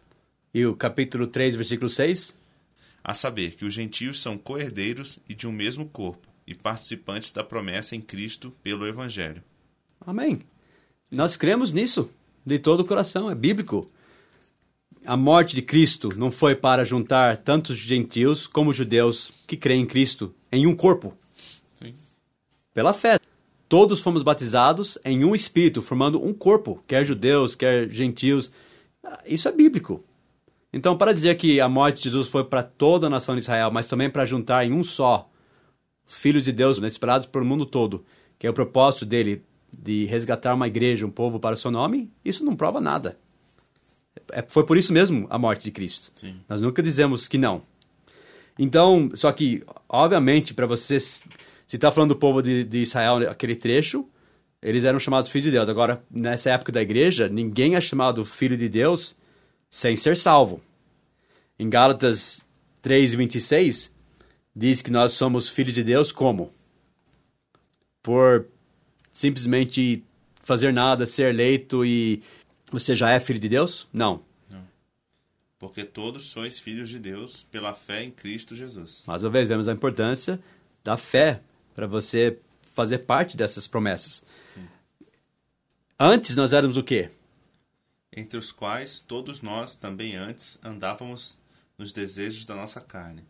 E 0.53 0.65
o 0.65 0.75
capítulo 0.75 1.25
3, 1.25 1.55
versículo 1.55 1.89
6? 1.89 2.35
A 3.03 3.13
saber 3.13 3.55
que 3.55 3.65
os 3.65 3.73
gentios 3.73 4.21
são 4.21 4.37
coerdeiros 4.37 5.19
e 5.27 5.33
de 5.33 5.47
um 5.47 5.51
mesmo 5.51 5.87
corpo, 5.87 6.27
e 6.45 6.53
participantes 6.53 7.31
da 7.31 7.43
promessa 7.43 7.95
em 7.95 8.01
Cristo 8.01 8.53
pelo 8.61 8.87
Evangelho. 8.87 9.43
Amém. 9.99 10.41
Nós 11.09 11.35
cremos 11.35 11.71
nisso 11.71 12.09
de 12.45 12.59
todo 12.59 12.81
o 12.81 12.85
coração, 12.85 13.29
é 13.29 13.35
bíblico 13.35 13.87
a 15.05 15.17
morte 15.17 15.55
de 15.55 15.61
Cristo 15.61 16.09
não 16.15 16.31
foi 16.31 16.55
para 16.55 16.85
juntar 16.85 17.37
tantos 17.37 17.77
gentios 17.77 18.47
como 18.47 18.73
judeus 18.73 19.31
que 19.45 19.57
creem 19.57 19.83
em 19.83 19.85
Cristo 19.85 20.33
em 20.51 20.65
um 20.65 20.75
corpo. 20.75 21.13
Sim. 21.75 21.93
Pela 22.73 22.93
fé. 22.93 23.19
Todos 23.67 24.01
fomos 24.01 24.23
batizados 24.23 24.97
em 25.03 25.25
um 25.25 25.33
espírito, 25.33 25.81
formando 25.81 26.23
um 26.23 26.33
corpo, 26.33 26.83
quer 26.87 27.05
judeus, 27.05 27.55
quer 27.55 27.89
gentios. 27.89 28.51
Isso 29.25 29.47
é 29.47 29.51
bíblico. 29.51 30.03
Então, 30.73 30.97
para 30.97 31.13
dizer 31.13 31.37
que 31.37 31.61
a 31.61 31.69
morte 31.69 31.97
de 31.97 32.05
Jesus 32.05 32.27
foi 32.27 32.43
para 32.43 32.63
toda 32.63 33.05
a 33.05 33.09
nação 33.09 33.35
de 33.35 33.41
Israel, 33.41 33.69
mas 33.71 33.87
também 33.87 34.09
para 34.09 34.25
juntar 34.25 34.65
em 34.65 34.73
um 34.73 34.83
só 34.83 35.29
filhos 36.07 36.43
de 36.43 36.51
Deus 36.51 36.79
né, 36.79 36.87
espalhados 36.87 37.27
pelo 37.27 37.45
mundo 37.45 37.65
todo, 37.65 38.03
que 38.39 38.47
é 38.47 38.49
o 38.49 38.53
propósito 38.53 39.05
dele 39.05 39.43
de 39.71 40.05
resgatar 40.05 40.53
uma 40.53 40.67
igreja, 40.67 41.05
um 41.05 41.11
povo 41.11 41.39
para 41.39 41.53
o 41.53 41.57
seu 41.57 41.69
nome, 41.69 42.11
isso 42.25 42.43
não 42.43 42.55
prova 42.55 42.81
nada. 42.81 43.17
É, 44.31 44.43
foi 44.47 44.65
por 44.65 44.75
isso 44.75 44.91
mesmo 44.91 45.27
a 45.29 45.37
morte 45.37 45.63
de 45.63 45.71
Cristo. 45.71 46.11
Sim. 46.15 46.35
Nós 46.49 46.61
nunca 46.61 46.81
dizemos 46.81 47.27
que 47.27 47.37
não. 47.37 47.61
Então, 48.57 49.09
só 49.13 49.31
que, 49.31 49.63
obviamente, 49.87 50.53
para 50.53 50.65
vocês, 50.65 51.23
se 51.67 51.75
está 51.75 51.91
falando 51.91 52.09
do 52.09 52.15
povo 52.15 52.41
de, 52.41 52.63
de 52.63 52.79
Israel, 52.79 53.29
aquele 53.29 53.55
trecho, 53.55 54.07
eles 54.61 54.83
eram 54.83 54.99
chamados 54.99 55.31
filhos 55.31 55.45
de 55.45 55.51
Deus. 55.51 55.69
Agora, 55.69 56.03
nessa 56.09 56.51
época 56.51 56.71
da 56.71 56.81
igreja, 56.81 57.27
ninguém 57.27 57.75
é 57.75 57.81
chamado 57.81 58.23
filho 58.25 58.57
de 58.57 58.69
Deus 58.69 59.15
sem 59.73 59.95
ser 59.95 60.15
salvo. 60.15 60.61
Em 61.57 61.67
Gálatas 61.67 62.45
3:26 62.83 63.91
diz 64.55 64.83
que 64.83 64.91
nós 64.91 65.13
somos 65.13 65.49
filhos 65.49 65.73
de 65.73 65.83
Deus 65.83 66.11
como 66.11 66.53
por 68.03 68.45
simplesmente 69.11 70.03
fazer 70.43 70.71
nada, 70.71 71.07
ser 71.07 71.33
eleito 71.33 71.83
e 71.83 72.21
você 72.69 72.95
já 72.95 73.09
é 73.09 73.19
filho 73.19 73.39
de 73.39 73.49
Deus? 73.49 73.87
Não. 73.91 74.21
Não. 74.47 74.63
Porque 75.57 75.83
todos 75.83 76.25
sois 76.25 76.59
filhos 76.59 76.87
de 76.87 76.99
Deus 76.99 77.43
pela 77.49 77.73
fé 77.73 78.03
em 78.03 78.11
Cristo 78.11 78.55
Jesus. 78.55 79.01
Mais 79.07 79.23
uma 79.23 79.31
vez, 79.31 79.47
vemos 79.47 79.67
a 79.67 79.73
importância 79.73 80.39
da 80.83 80.97
fé 80.97 81.41
para 81.73 81.87
você 81.87 82.37
fazer 82.75 82.99
parte 82.99 83.35
dessas 83.35 83.65
promessas. 83.65 84.23
Sim. 84.43 84.67
Antes 85.99 86.35
nós 86.35 86.53
éramos 86.53 86.77
o 86.77 86.83
quê? 86.83 87.09
Entre 88.15 88.37
os 88.37 88.51
quais 88.51 88.99
todos 88.99 89.41
nós 89.41 89.75
também 89.75 90.15
antes 90.15 90.59
andávamos 90.63 91.39
nos 91.77 91.91
desejos 91.91 92.45
da 92.45 92.53
nossa 92.53 92.79
carne, 92.79 93.25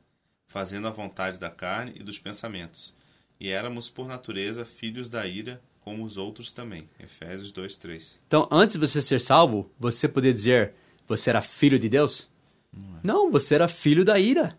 fazendo 0.47 0.87
a 0.87 0.91
vontade 0.91 1.39
da 1.39 1.49
carne 1.49 1.93
e 1.95 2.03
dos 2.03 2.19
pensamentos. 2.19 2.93
E 3.39 3.49
éramos 3.49 3.89
por 3.89 4.07
natureza 4.07 4.65
filhos 4.65 5.07
da 5.07 5.25
ira, 5.25 5.61
como 5.79 6.03
os 6.03 6.17
outros 6.17 6.51
também. 6.51 6.89
Efésios 6.99 7.51
2:3. 7.51 8.19
Então, 8.27 8.47
antes 8.51 8.73
de 8.73 8.79
você 8.79 9.01
ser 9.01 9.21
salvo, 9.21 9.71
você 9.79 10.07
poderia 10.07 10.33
dizer, 10.33 10.73
você 11.07 11.29
era 11.29 11.41
filho 11.41 11.79
de 11.79 11.87
Deus? 11.87 12.27
Não, 12.71 12.97
é. 12.97 12.99
Não 13.03 13.31
você 13.31 13.55
era 13.55 13.67
filho 13.69 14.03
da 14.03 14.19
ira. 14.19 14.57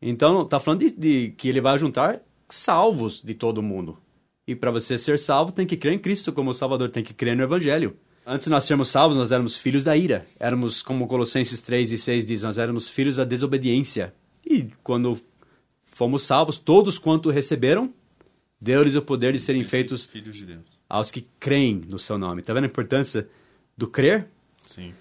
Então, 0.00 0.42
está 0.42 0.58
falando 0.58 0.80
de, 0.80 0.90
de 0.90 1.30
que 1.36 1.48
ele 1.48 1.60
vai 1.60 1.78
juntar 1.78 2.20
salvos 2.48 3.22
de 3.22 3.34
todo 3.34 3.62
mundo. 3.62 3.98
E 4.46 4.56
para 4.56 4.72
você 4.72 4.98
ser 4.98 5.20
salvo, 5.20 5.52
tem 5.52 5.66
que 5.66 5.76
crer 5.76 5.94
em 5.94 5.98
Cristo 5.98 6.32
como 6.32 6.52
Salvador, 6.52 6.90
tem 6.90 7.04
que 7.04 7.14
crer 7.14 7.36
no 7.36 7.44
Evangelho. 7.44 7.96
Antes 8.24 8.44
de 8.46 8.50
nós 8.50 8.64
sermos 8.64 8.88
salvos, 8.88 9.16
nós 9.16 9.32
éramos 9.32 9.56
filhos 9.56 9.82
da 9.84 9.96
ira. 9.96 10.24
Éramos, 10.38 10.80
como 10.80 11.06
Colossenses 11.08 11.60
3 11.60 11.92
e 11.92 11.98
6 11.98 12.24
diz, 12.24 12.42
nós 12.42 12.56
éramos 12.56 12.88
filhos 12.88 13.16
da 13.16 13.24
desobediência. 13.24 14.14
E 14.44 14.68
quando 14.82 15.20
fomos 15.84 16.22
salvos, 16.22 16.56
todos 16.56 16.98
quanto 16.98 17.30
receberam, 17.30 17.92
deu-lhes 18.60 18.94
o 18.94 19.02
poder 19.02 19.32
de 19.32 19.40
serem 19.40 19.64
feitos 19.64 20.04
filhos 20.04 20.36
de 20.36 20.46
Deus. 20.46 20.66
aos 20.88 21.10
que 21.10 21.26
creem 21.40 21.82
no 21.90 21.98
seu 21.98 22.18
nome. 22.18 22.42
Está 22.42 22.52
vendo 22.52 22.64
a 22.64 22.66
importância 22.66 23.26
do 23.76 23.86
crer? 23.86 24.28
Sim. 24.62 24.92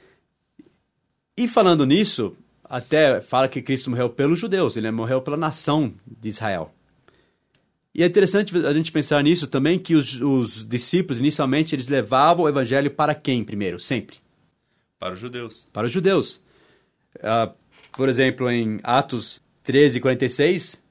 E 1.35 1.49
falando 1.49 1.85
nisso, 1.85 2.33
até 2.63 3.19
fala 3.19 3.49
que 3.49 3.61
Cristo 3.61 3.89
morreu 3.89 4.09
pelos 4.09 4.39
judeus, 4.39 4.77
ele 4.77 4.89
morreu 4.89 5.21
pela 5.21 5.35
nação 5.35 5.93
de 6.05 6.29
Israel. 6.29 6.73
E 7.93 8.03
é 8.03 8.05
interessante 8.05 8.55
a 8.57 8.73
gente 8.73 8.91
pensar 8.91 9.21
nisso 9.23 9.47
também, 9.47 9.77
que 9.77 9.95
os, 9.95 10.21
os 10.21 10.65
discípulos, 10.65 11.19
inicialmente, 11.19 11.75
eles 11.75 11.87
levavam 11.87 12.45
o 12.45 12.49
evangelho 12.49 12.89
para 12.91 13.13
quem 13.13 13.43
primeiro? 13.43 13.79
Sempre? 13.79 14.17
Para 14.97 15.13
os 15.13 15.19
judeus. 15.19 15.67
Para 15.73 15.87
os 15.87 15.91
judeus. 15.91 16.41
Uh, 17.17 17.53
por 17.91 18.07
exemplo, 18.07 18.49
em 18.49 18.79
Atos 18.83 19.41
13, 19.63 19.99
46... 19.99 20.81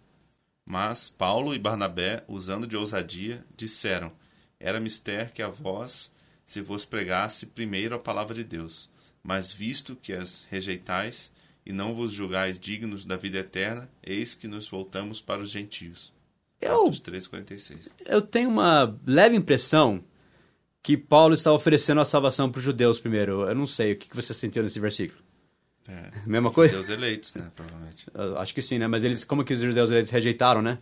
Mas 0.66 1.10
Paulo 1.10 1.52
e 1.52 1.58
Barnabé, 1.58 2.22
usando 2.28 2.64
de 2.64 2.76
ousadia, 2.76 3.44
disseram, 3.56 4.12
Era 4.60 4.78
mister 4.78 5.32
que 5.32 5.42
a 5.42 5.48
vós 5.48 6.12
se 6.50 6.60
vos 6.60 6.84
pregasse 6.84 7.46
primeiro 7.46 7.94
a 7.94 7.98
palavra 7.98 8.34
de 8.34 8.44
Deus, 8.44 8.90
mas 9.22 9.52
visto 9.52 9.94
que 9.94 10.12
as 10.12 10.46
rejeitais 10.50 11.32
e 11.64 11.72
não 11.72 11.94
vos 11.94 12.12
julgais 12.12 12.58
dignos 12.58 13.04
da 13.04 13.16
vida 13.16 13.38
eterna, 13.38 13.88
eis 14.02 14.34
que 14.34 14.48
nos 14.48 14.68
voltamos 14.68 15.20
para 15.20 15.40
os 15.40 15.50
gentios. 15.50 16.12
Eu, 16.60 16.86
Atos 16.86 17.00
3,46. 17.00 17.90
Eu 18.04 18.20
tenho 18.20 18.50
uma 18.50 18.96
leve 19.06 19.36
impressão 19.36 20.04
que 20.82 20.96
Paulo 20.96 21.34
está 21.34 21.52
oferecendo 21.52 22.00
a 22.00 22.04
salvação 22.04 22.50
para 22.50 22.58
os 22.58 22.64
judeus 22.64 22.98
primeiro. 22.98 23.48
Eu 23.48 23.54
não 23.54 23.66
sei, 23.66 23.92
o 23.92 23.96
que 23.96 24.14
você 24.14 24.34
sentiu 24.34 24.62
nesse 24.62 24.80
versículo? 24.80 25.20
É, 25.88 26.10
Mesma 26.26 26.50
coisa? 26.50 26.74
Judeus 26.74 26.90
eleitos, 26.90 27.34
né, 27.34 27.50
provavelmente. 27.54 28.06
Eu 28.14 28.38
acho 28.38 28.54
que 28.54 28.62
sim, 28.62 28.78
né? 28.78 28.86
Mas 28.86 29.04
eles, 29.04 29.24
como 29.24 29.44
que 29.44 29.54
os 29.54 29.60
judeus 29.60 29.90
eleitos 29.90 30.10
rejeitaram, 30.10 30.62
né? 30.62 30.78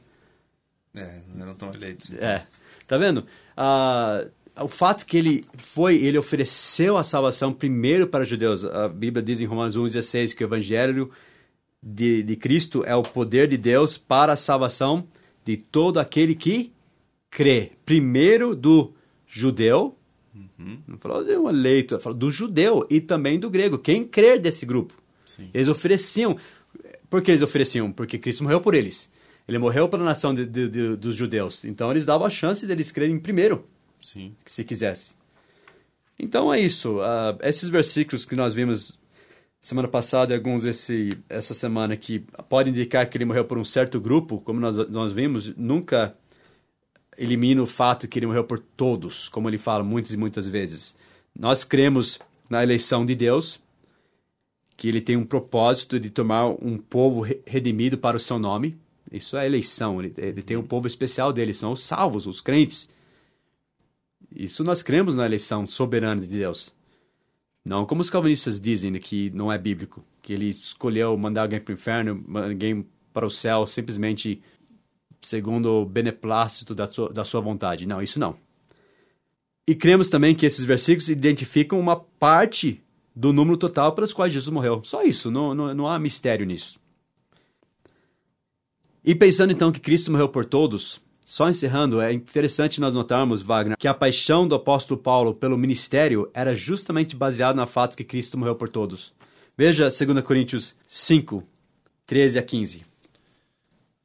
É, 0.95 1.23
não 1.35 1.43
eram 1.43 1.55
tão 1.55 1.73
eleitos. 1.73 2.13
Então. 2.13 2.29
É, 2.29 2.47
tá 2.87 2.99
vendo? 2.99 3.19
Uh, 3.57 4.31
o 4.65 4.69
fato 4.69 5.07
que 5.07 5.17
ele 5.17 5.45
foi, 5.57 5.97
ele 5.97 6.19
ofereceu 6.19 6.97
a 6.97 7.05
salvação 7.05 7.53
primeiro 7.53 8.09
para 8.09 8.23
os 8.23 8.29
judeus. 8.29 8.65
A 8.65 8.89
Bíblia 8.89 9.23
diz 9.23 9.41
em 9.41 9.45
Romanos 9.45 9.77
1,16 9.77 10.35
que 10.35 10.43
o 10.43 10.47
evangelho 10.47 11.11
de, 11.83 12.23
de 12.23 12.37
Cristo 12.37 12.85
é 12.85 12.95
o 12.95 13.03
poder 13.03 13.47
de 13.49 13.57
Deus 13.57 13.97
para 13.97 14.33
a 14.33 14.37
salvação 14.37 15.07
de 15.45 15.57
todo 15.57 15.99
aquele 15.99 16.35
que 16.35 16.73
crê. 17.31 17.73
Primeiro 17.85 18.55
do 18.55 18.93
judeu, 19.27 19.97
uhum. 20.35 20.79
não 20.87 20.99
falou 20.99 21.25
de 21.25 21.37
um 21.37 21.49
eleito, 21.49 21.99
falou 22.01 22.19
do 22.19 22.31
judeu 22.31 22.87
e 22.91 23.01
também 23.01 23.39
do 23.39 23.51
grego. 23.51 23.79
Quem 23.79 24.05
crer 24.05 24.41
desse 24.41 24.65
grupo? 24.65 24.95
Sim. 25.25 25.51
Eles 25.53 25.69
ofereciam. 25.69 26.37
Por 27.11 27.23
que 27.23 27.31
eles 27.31 27.43
ofereciam? 27.43 27.93
Porque 27.93 28.19
Cristo 28.19 28.43
morreu 28.43 28.61
por 28.61 28.75
eles. 28.75 29.11
Ele 29.47 29.59
morreu 29.59 29.89
pela 29.89 30.05
nação 30.05 30.35
de, 30.35 30.45
de, 30.45 30.69
de, 30.69 30.97
dos 30.97 31.15
judeus. 31.15 31.65
Então 31.65 31.91
eles 31.91 32.05
davam 32.05 32.27
a 32.27 32.31
chance 32.31 32.67
deles 32.67 32.93
crerem 32.93 33.19
primeiro, 33.19 33.67
Sim. 34.01 34.35
se 34.45 34.63
quisesse. 34.63 35.17
Então 36.19 36.53
é 36.53 36.61
isso. 36.61 36.99
Uh, 36.99 37.39
esses 37.43 37.69
versículos 37.69 38.27
que 38.27 38.37
nós 38.37 38.55
vimos 38.55 38.99
semana 39.61 39.89
passada 39.89 40.33
e 40.33 40.37
alguns 40.37 40.65
esse, 40.65 41.19
essa 41.29 41.53
semana 41.53 41.97
que 41.97 42.21
pode 42.49 42.71
indicar 42.71 43.09
que 43.09 43.17
ele 43.17 43.25
morreu 43.25 43.45
por 43.45 43.59
um 43.59 43.65
certo 43.65 44.01
grupo, 44.01 44.41
como 44.41 44.61
nós, 44.61 44.77
nós 44.89 45.13
vimos, 45.13 45.55
nunca 45.57 46.15
elimina 47.17 47.61
o 47.63 47.67
fato 47.67 48.07
que 48.07 48.19
ele 48.19 48.27
morreu 48.27 48.45
por 48.45 48.59
todos, 48.59 49.29
como 49.29 49.49
ele 49.49 49.59
fala 49.59 49.83
muitas 49.83 50.13
e 50.13 50.17
muitas 50.17 50.49
vezes. 50.49 50.97
Nós 51.37 51.65
cremos 51.65 52.19
na 52.49 52.63
eleição 52.63 53.05
de 53.05 53.15
Deus, 53.15 53.61
que 54.77 54.87
ele 54.87 55.01
tem 55.01 55.17
um 55.17 55.25
propósito 55.25 55.99
de 55.99 56.09
tomar 56.09 56.47
um 56.47 56.79
povo 56.79 57.27
redimido 57.45 57.99
para 57.99 58.17
o 58.17 58.21
seu 58.21 58.39
nome. 58.39 58.79
Isso 59.11 59.37
é 59.37 59.45
eleição, 59.45 60.01
ele, 60.01 60.15
ele 60.17 60.43
tem 60.43 60.57
um 60.57 60.63
povo 60.63 60.87
especial 60.87 61.33
dele, 61.33 61.53
são 61.53 61.73
os 61.73 61.83
salvos, 61.83 62.27
os 62.27 62.41
crentes. 62.41 62.89
Isso 64.35 64.63
nós 64.63 64.83
cremos 64.83 65.17
na 65.17 65.27
eleição 65.27 65.67
soberana 65.67 66.21
de 66.21 66.29
Deus. 66.29 66.73
Não 67.69 67.85
como 67.85 68.01
os 68.01 68.09
calvinistas 68.09 68.59
dizem 68.59 68.91
né, 68.91 68.99
que 68.99 69.31
não 69.31 69.53
é 69.53 69.59
bíblico, 69.59 70.03
que 70.23 70.33
ele 70.33 70.49
escolheu 70.49 71.17
mandar 71.19 71.43
alguém 71.43 71.61
para 71.61 71.71
o 71.71 71.75
inferno, 71.75 72.25
alguém 72.35 72.87
para 73.13 73.27
o 73.27 73.31
céu 73.31 73.67
simplesmente 73.67 74.43
segundo 75.21 75.67
o 75.67 75.85
beneplácito 75.85 76.75
da 76.75 76.87
sua, 76.87 77.11
da 77.11 77.25
sua 77.25 77.43
vontade. 77.43 77.87
Não, 77.87 78.01
isso 78.01 78.19
não. 78.19 78.35
E 79.67 79.75
cremos 79.75 80.09
também 80.09 80.35
que 80.35 80.47
esses 80.47 80.65
versículos 80.65 81.11
identificam 81.11 81.79
uma 81.79 81.97
parte 81.97 82.83
do 83.15 83.35
número 83.35 83.59
total 83.59 83.93
pelos 83.93 84.15
quais 84.15 84.33
Jesus 84.33 84.53
morreu. 84.53 84.83
Só 84.83 85.03
isso, 85.03 85.31
não, 85.31 85.55
não, 85.55 85.75
não 85.75 85.87
há 85.87 85.99
mistério 85.99 86.47
nisso. 86.47 86.81
E 89.05 89.15
pensando 89.15 89.53
então 89.53 89.71
que 89.71 89.81
Cristo 89.81 90.11
morreu 90.11 90.31
por 90.31 90.47
todos, 90.47 91.03
só 91.29 91.47
encerrando, 91.47 92.01
é 92.01 92.11
interessante 92.11 92.81
nós 92.81 92.95
notarmos, 92.95 93.43
Wagner, 93.43 93.77
que 93.77 93.87
a 93.87 93.93
paixão 93.93 94.49
do 94.49 94.55
apóstolo 94.55 94.99
Paulo 94.99 95.35
pelo 95.35 95.59
ministério 95.59 96.31
era 96.33 96.55
justamente 96.55 97.15
baseada 97.15 97.61
no 97.61 97.67
fato 97.67 97.95
que 97.95 98.03
Cristo 98.03 98.39
morreu 98.39 98.57
por 98.57 98.71
todos. 98.71 99.13
Veja 99.55 99.91
2 99.91 100.25
Coríntios 100.25 100.75
5, 100.87 101.47
13 102.07 102.39
a 102.39 102.43
15. 102.43 102.87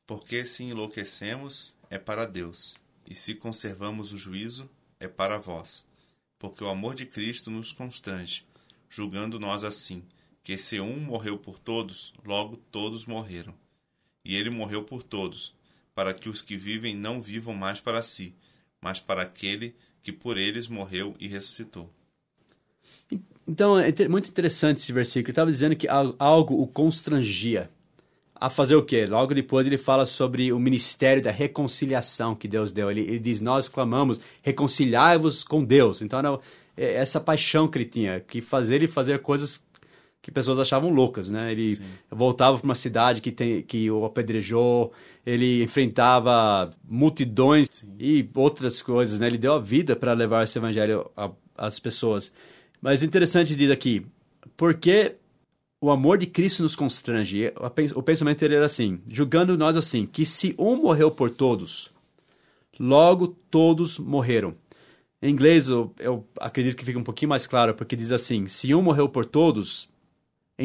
Porque 0.05 0.45
se 0.45 0.65
enlouquecemos, 0.65 1.73
é 1.89 1.97
para 1.97 2.25
Deus, 2.25 2.75
e 3.09 3.15
se 3.15 3.35
conservamos 3.35 4.11
o 4.11 4.17
juízo, 4.17 4.69
é 4.99 5.07
para 5.07 5.37
vós. 5.37 5.85
Porque 6.37 6.61
o 6.61 6.67
amor 6.67 6.93
de 6.93 7.05
Cristo 7.05 7.49
nos 7.49 7.71
constrange, 7.71 8.43
julgando 8.89 9.39
nós 9.39 9.63
assim, 9.63 10.03
que 10.43 10.57
se 10.57 10.77
um 10.81 10.99
morreu 10.99 11.37
por 11.37 11.57
todos, 11.57 12.13
logo 12.25 12.57
todos 12.69 13.05
morreram. 13.05 13.53
E 14.25 14.35
ele 14.35 14.49
morreu 14.49 14.83
por 14.83 15.01
todos, 15.01 15.55
para 15.95 16.13
que 16.13 16.29
os 16.29 16.41
que 16.41 16.57
vivem 16.57 16.95
não 16.95 17.21
vivam 17.21 17.53
mais 17.53 17.79
para 17.79 18.01
si, 18.01 18.33
mas 18.81 18.99
para 18.99 19.21
aquele 19.21 19.75
que 20.01 20.11
por 20.11 20.37
eles 20.37 20.67
morreu 20.67 21.15
e 21.19 21.27
ressuscitou. 21.27 21.89
Então, 23.47 23.77
é 23.77 24.07
muito 24.07 24.29
interessante 24.29 24.77
esse 24.79 24.91
versículo. 24.91 25.27
Ele 25.27 25.31
estava 25.31 25.51
dizendo 25.51 25.75
que 25.75 25.87
algo 25.87 26.61
o 26.61 26.67
constrangia 26.67 27.69
a 28.35 28.49
fazer 28.49 28.75
o 28.75 28.83
quê? 28.83 29.05
Logo 29.05 29.33
depois 29.33 29.67
ele 29.67 29.77
fala 29.77 30.05
sobre 30.05 30.51
o 30.51 30.59
ministério 30.59 31.21
da 31.21 31.31
reconciliação 31.31 32.35
que 32.35 32.47
Deus 32.47 32.71
deu. 32.71 32.89
Ele, 32.89 33.01
ele 33.01 33.19
diz: 33.19 33.39
Nós 33.39 33.69
clamamos, 33.69 34.19
reconciliai-vos 34.41 35.43
com 35.43 35.63
Deus. 35.63 36.01
Então, 36.01 36.19
era 36.19 36.39
é, 36.75 36.95
essa 36.95 37.19
paixão 37.19 37.67
que 37.67 37.77
ele 37.77 37.85
tinha, 37.85 38.19
que 38.19 38.41
fazer 38.41 38.75
ele 38.75 38.87
fazer 38.87 39.19
coisas 39.19 39.61
que 40.23 40.31
pessoas 40.31 40.57
achavam 40.57 40.89
loucas, 40.89 41.29
né? 41.29 41.51
Ele 41.51 41.75
Sim. 41.75 41.83
voltava 42.09 42.57
para 42.57 42.63
uma 42.63 42.75
cidade 42.75 43.19
que, 43.19 43.29
tem, 43.29 43.61
que 43.61 43.91
o 43.91 44.05
apedrejou, 44.05 44.93
ele 45.25 45.61
enfrentava 45.61 46.69
multidões 46.87 47.67
Sim. 47.69 47.93
e 47.99 48.29
outras 48.33 48.81
coisas, 48.81 49.19
né? 49.19 49.27
Ele 49.27 49.37
deu 49.37 49.53
a 49.53 49.59
vida 49.59 49.97
para 49.97 50.13
levar 50.13 50.45
esse 50.45 50.57
evangelho 50.57 51.11
às 51.57 51.77
pessoas. 51.77 52.31
Mas 52.81 53.03
interessante 53.03 53.53
diz 53.53 53.69
aqui, 53.69 54.05
porque 54.55 55.17
o 55.81 55.91
amor 55.91 56.17
de 56.17 56.25
Cristo 56.25 56.63
nos 56.63 56.73
constrange. 56.73 57.51
O 57.93 58.01
pensamento 58.01 58.39
dele 58.39 58.55
era 58.55 58.65
assim, 58.65 59.01
julgando 59.05 59.57
nós 59.57 59.75
assim, 59.75 60.05
que 60.05 60.25
se 60.25 60.55
um 60.57 60.77
morreu 60.77 61.11
por 61.11 61.31
todos, 61.31 61.91
logo 62.79 63.27
todos 63.51 63.99
morreram. 63.99 64.55
Em 65.21 65.31
inglês, 65.31 65.67
eu, 65.67 65.93
eu 65.99 66.25
acredito 66.39 66.77
que 66.77 66.85
fica 66.85 66.97
um 66.97 67.03
pouquinho 67.03 67.29
mais 67.29 67.45
claro, 67.45 67.73
porque 67.73 67.93
diz 67.97 68.13
assim, 68.13 68.47
se 68.47 68.73
um 68.73 68.81
morreu 68.81 69.09
por 69.09 69.25
todos, 69.25 69.91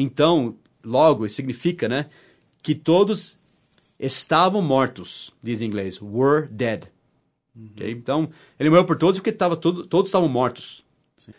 então, 0.01 0.55
logo, 0.83 1.27
significa, 1.29 1.87
né, 1.87 2.07
que 2.61 2.75
todos 2.75 3.37
estavam 3.99 4.61
mortos, 4.61 5.31
diz 5.41 5.61
em 5.61 5.65
inglês, 5.65 6.01
were 6.01 6.47
dead. 6.47 6.85
Uhum. 7.55 7.69
Okay? 7.73 7.91
Então, 7.91 8.29
ele 8.59 8.69
morreu 8.69 8.85
por 8.85 8.97
todos 8.97 9.19
porque 9.19 9.31
tava 9.31 9.57
todo, 9.57 9.85
todos 9.85 10.09
estavam 10.09 10.29
mortos. 10.29 10.83
Sim. 11.17 11.33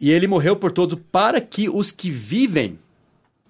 E 0.00 0.10
ele 0.10 0.26
morreu 0.26 0.56
por 0.56 0.72
todos 0.72 0.98
para 1.10 1.40
que 1.40 1.68
os 1.68 1.90
que 1.90 2.10
vivem 2.10 2.78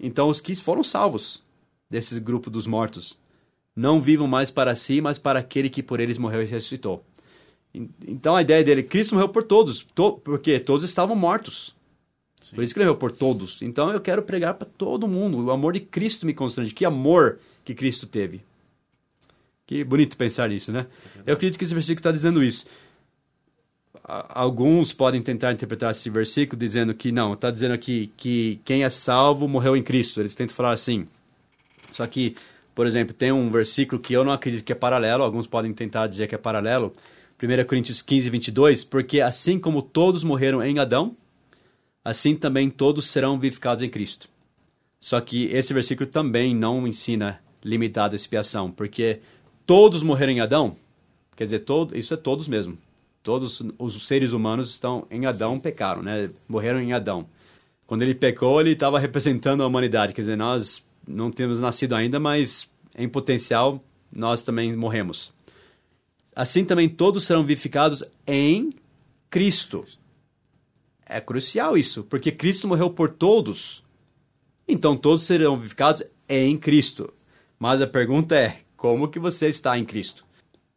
então 0.01 0.29
os 0.29 0.41
que 0.41 0.55
foram 0.55 0.85
salvos 0.85 1.43
desse 1.91 2.19
grupo 2.21 2.51
dos 2.51 2.67
mortos 2.67 3.19
não 3.75 4.01
vivam 4.01 4.27
mais 4.27 4.51
para 4.51 4.75
si, 4.75 5.01
mas 5.01 5.19
para 5.19 5.41
aquele 5.41 5.69
que 5.69 5.83
por 5.83 6.01
eles 6.01 6.17
morreu 6.17 6.43
e 6.43 6.47
ressuscitou. 6.47 7.05
Então 8.07 8.35
a 8.35 8.41
ideia 8.41 8.65
dele, 8.65 8.83
Cristo 8.83 9.15
morreu 9.15 9.29
por 9.29 9.43
todos, 9.43 9.87
to, 9.95 10.13
porque 10.25 10.59
todos 10.59 10.85
estavam 10.85 11.15
mortos. 11.15 11.76
Sim. 12.41 12.55
Por 12.55 12.65
isso 12.65 12.75
que 12.75 12.81
ele 12.81 12.95
por 12.95 13.13
todos. 13.13 13.61
Então 13.63 13.91
eu 13.91 14.01
quero 14.01 14.23
pregar 14.23 14.55
para 14.55 14.69
todo 14.77 15.09
mundo. 15.09 15.45
O 15.45 15.51
amor 15.51 15.73
de 15.73 15.81
Cristo 15.81 16.27
me 16.27 16.35
constrange. 16.35 16.75
Que 16.75 16.85
amor 16.85 17.39
que 17.65 17.75
Cristo 17.75 18.07
teve. 18.07 18.43
Que 19.67 19.83
bonito 19.83 20.17
pensar 20.17 20.49
nisso, 20.49 20.71
né? 20.71 20.87
É 21.27 21.31
eu 21.31 21.35
acredito 21.35 21.59
que 21.59 21.65
esse 21.65 21.75
versículo 21.75 21.99
está 21.99 22.13
dizendo 22.13 22.43
isso 22.43 22.67
alguns 24.07 24.93
podem 24.93 25.21
tentar 25.21 25.53
interpretar 25.53 25.91
esse 25.91 26.09
versículo 26.09 26.59
dizendo 26.59 26.95
que 26.95 27.11
não, 27.11 27.35
está 27.35 27.51
dizendo 27.51 27.75
aqui 27.75 28.13
que 28.17 28.61
quem 28.65 28.85
é 28.85 28.89
salvo 28.89 29.49
morreu 29.49 29.77
em 29.77 29.83
Cristo. 29.83 30.21
Eles 30.21 30.35
tentam 30.35 30.55
falar 30.55 30.73
assim. 30.73 31.07
Só 31.91 32.07
que, 32.07 32.37
por 32.75 32.87
exemplo, 32.87 33.13
tem 33.13 33.33
um 33.33 33.51
versículo 33.51 34.01
que 34.01 34.13
eu 34.13 34.25
não 34.25 34.33
acredito 34.33 34.65
que 34.65 34.73
é 34.73 34.77
paralelo, 34.77 35.25
alguns 35.25 35.47
podem 35.47 35.73
tentar 35.73 36.07
dizer 36.07 36.29
que 36.29 36.35
é 36.35 36.39
paralelo. 36.39 36.93
1 37.43 37.65
Coríntios 37.67 38.01
15, 38.01 38.31
22, 38.31 38.85
porque 38.85 39.21
assim 39.21 39.59
como 39.59 39.83
todos 39.83 40.25
morreram 40.25 40.63
em 40.63 40.79
Adão, 40.79 41.17
assim 42.09 42.35
também 42.35 42.71
todos 42.71 43.07
serão 43.07 43.39
vivificados 43.39 43.83
em 43.83 43.91
Cristo. 43.91 44.29
Só 45.01 45.21
que 45.21 45.47
esse 45.47 45.75
versículo 45.75 46.09
também 46.09 46.55
não 46.55 46.87
ensina 46.87 47.41
limitada 47.65 48.15
expiação, 48.15 48.71
porque 48.71 49.21
todos 49.65 50.03
morreram 50.03 50.33
em 50.33 50.41
Adão, 50.41 50.77
quer 51.35 51.45
dizer, 51.45 51.61
todo, 51.61 51.97
isso 51.97 52.15
é 52.15 52.17
todos 52.17 52.49
mesmo 52.49 52.79
todos 53.27 53.61
os 53.77 54.07
seres 54.07 54.31
humanos 54.31 54.71
estão 54.71 55.05
em 55.11 55.27
Adão 55.27 55.59
pecaram, 55.59 56.01
né? 56.01 56.31
Morreram 56.49 56.81
em 56.81 56.93
Adão. 56.93 57.27
Quando 57.85 58.03
ele 58.03 58.15
pecou, 58.15 58.61
ele 58.61 58.71
estava 58.71 59.01
representando 59.01 59.65
a 59.65 59.67
humanidade, 59.67 60.13
quer 60.15 60.21
dizer, 60.21 60.37
nós 60.37 60.87
não 61.09 61.29
temos 61.29 61.59
nascido 61.59 61.97
ainda, 61.97 62.21
mas 62.21 62.71
em 62.97 63.09
potencial 63.09 63.83
nós 64.13 64.45
também 64.45 64.77
morremos. 64.77 65.33
Assim 66.37 66.65
também 66.65 66.89
todos 66.89 67.25
serão 67.25 67.45
vivificados 67.45 68.05
em 68.29 68.73
Cristo. 69.29 69.83
É 71.09 71.21
crucial 71.21 71.79
isso, 71.79 72.03
porque 72.05 72.33
Cristo 72.33 72.67
morreu 72.67 72.91
por 72.91 73.11
todos. 73.11 73.85
Então 74.67 74.97
todos 74.97 75.25
serão 75.25 75.57
vivificados 75.57 76.03
em 76.29 76.57
Cristo. 76.59 77.13
Mas 77.59 77.81
a 77.81 77.87
pergunta 77.87 78.35
é: 78.35 78.59
como 78.77 79.09
que 79.09 79.19
você 79.19 79.47
está 79.47 79.79
em 79.79 79.85
Cristo? 79.85 80.27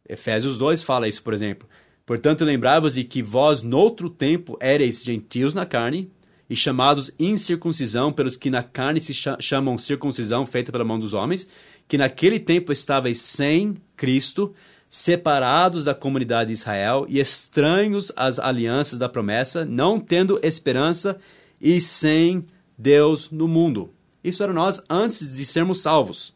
Efésios 0.08 0.58
2 0.58 0.82
fala 0.82 1.08
isso, 1.08 1.22
por 1.22 1.34
exemplo. 1.34 1.68
Portanto, 2.06 2.44
lembrai-vos 2.44 2.94
de 2.94 3.04
que 3.04 3.22
vós, 3.22 3.62
noutro 3.62 4.10
tempo, 4.10 4.56
éreis 4.60 5.02
gentios 5.02 5.54
na 5.54 5.64
carne, 5.64 6.10
e 6.48 6.56
chamados 6.56 7.12
incircuncisão 7.16 8.12
pelos 8.12 8.36
que 8.36 8.50
na 8.50 8.64
carne 8.64 9.00
se 9.00 9.14
chamam 9.14 9.78
circuncisão 9.78 10.44
feita 10.44 10.72
pela 10.72 10.84
mão 10.84 10.98
dos 10.98 11.14
homens, 11.14 11.48
que 11.86 11.96
naquele 11.96 12.40
tempo 12.40 12.72
estavais 12.72 13.20
sem 13.20 13.76
Cristo, 13.96 14.52
separados 14.90 15.84
da 15.84 15.94
comunidade 15.94 16.48
de 16.48 16.54
Israel 16.54 17.06
e 17.08 17.20
estranhos 17.20 18.10
às 18.16 18.40
alianças 18.40 18.98
da 18.98 19.08
promessa, 19.08 19.64
não 19.64 20.00
tendo 20.00 20.40
esperança 20.42 21.16
e 21.60 21.80
sem 21.80 22.44
Deus 22.76 23.30
no 23.30 23.46
mundo. 23.46 23.94
Isso 24.22 24.42
era 24.42 24.52
nós 24.52 24.82
antes 24.90 25.36
de 25.36 25.46
sermos 25.46 25.80
salvos. 25.80 26.34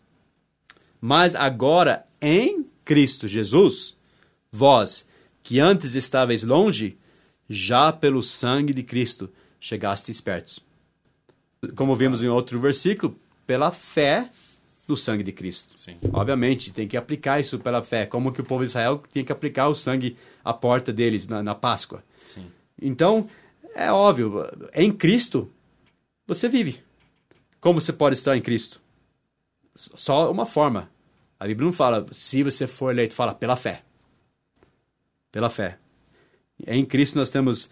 Mas 1.01 1.35
agora, 1.35 2.07
em 2.23 2.65
Cristo 2.85 3.27
Jesus, 3.27 3.97
vós, 4.53 5.07
que 5.43 5.59
antes 5.59 5.97
estáveis 5.97 6.45
longe, 6.45 6.97
já 7.51 7.93
pelo 7.93 8.23
sangue 8.23 8.73
de 8.73 8.85
Cristo 8.85 9.29
chegastes 9.59 10.21
perto. 10.21 10.63
Como 11.75 11.97
vimos 11.97 12.23
em 12.23 12.29
outro 12.29 12.61
versículo, 12.61 13.19
pela 13.47 13.71
fé 13.71 14.31
no 14.87 14.97
sangue 14.97 15.23
de 15.23 15.33
Cristo. 15.33 15.79
Sim. 15.79 15.97
Obviamente, 16.13 16.73
tem 16.73 16.87
que 16.87 16.97
aplicar 16.97 17.41
isso 17.41 17.59
pela 17.59 17.83
fé, 17.83 18.07
como 18.07 18.33
que 18.33 18.41
o 18.41 18.45
povo 18.45 18.63
de 18.63 18.71
Israel 18.71 19.03
tinha 19.13 19.25
que 19.25 19.33
aplicar 19.33 19.69
o 19.69 19.75
sangue 19.75 20.17
à 20.45 20.53
porta 20.53 20.93
deles 20.93 21.27
na, 21.27 21.43
na 21.43 21.55
Páscoa. 21.55 22.03
Sim. 22.27 22.47
Então, 22.81 23.29
é 23.75 23.91
óbvio, 23.91 24.47
em 24.75 24.93
Cristo 24.93 25.51
você 26.27 26.49
vive. 26.49 26.81
Como 27.61 27.81
você 27.81 27.93
pode 27.93 28.15
estar 28.17 28.37
em 28.37 28.43
Cristo? 28.43 28.81
Só 29.75 30.31
uma 30.31 30.47
forma. 30.47 30.91
A 31.41 31.47
Bíblia 31.47 31.65
não 31.65 31.73
fala 31.73 32.07
se 32.13 32.43
você 32.43 32.67
for 32.67 32.91
eleito, 32.91 33.15
fala 33.15 33.35
pela 33.35 33.57
fé 33.57 33.83
pela 35.35 35.51
fé. 35.51 35.79
Em 36.65 36.85
Cristo 36.85 37.19
nós 37.19 37.29
temos 37.29 37.69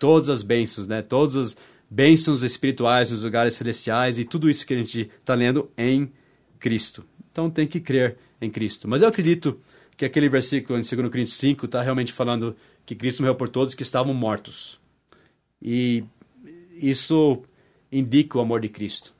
todas 0.00 0.28
as 0.28 0.42
bênçãos, 0.42 0.88
né? 0.88 1.00
Todas 1.00 1.36
as 1.36 1.56
bênçãos 1.88 2.42
espirituais 2.42 3.12
nos 3.12 3.22
lugares 3.22 3.54
celestiais 3.54 4.18
e 4.18 4.24
tudo 4.24 4.50
isso 4.50 4.66
que 4.66 4.74
a 4.74 4.76
gente 4.76 5.08
está 5.20 5.32
lendo 5.32 5.70
em 5.78 6.10
Cristo. 6.10 6.23
Então 7.30 7.50
tem 7.50 7.66
que 7.66 7.80
crer 7.80 8.16
em 8.40 8.50
Cristo. 8.50 8.88
Mas 8.88 9.02
eu 9.02 9.08
acredito 9.08 9.60
que 9.96 10.04
aquele 10.04 10.28
versículo 10.28 10.78
em 10.78 10.82
2 10.82 10.90
Coríntios 11.10 11.36
5 11.36 11.66
está 11.66 11.82
realmente 11.82 12.12
falando 12.12 12.56
que 12.84 12.94
Cristo 12.94 13.22
morreu 13.22 13.34
por 13.34 13.48
todos 13.48 13.74
que 13.74 13.82
estavam 13.82 14.12
mortos. 14.14 14.80
E 15.60 16.04
isso 16.72 17.42
indica 17.90 18.38
o 18.38 18.40
amor 18.40 18.60
de 18.60 18.68
Cristo, 18.68 19.14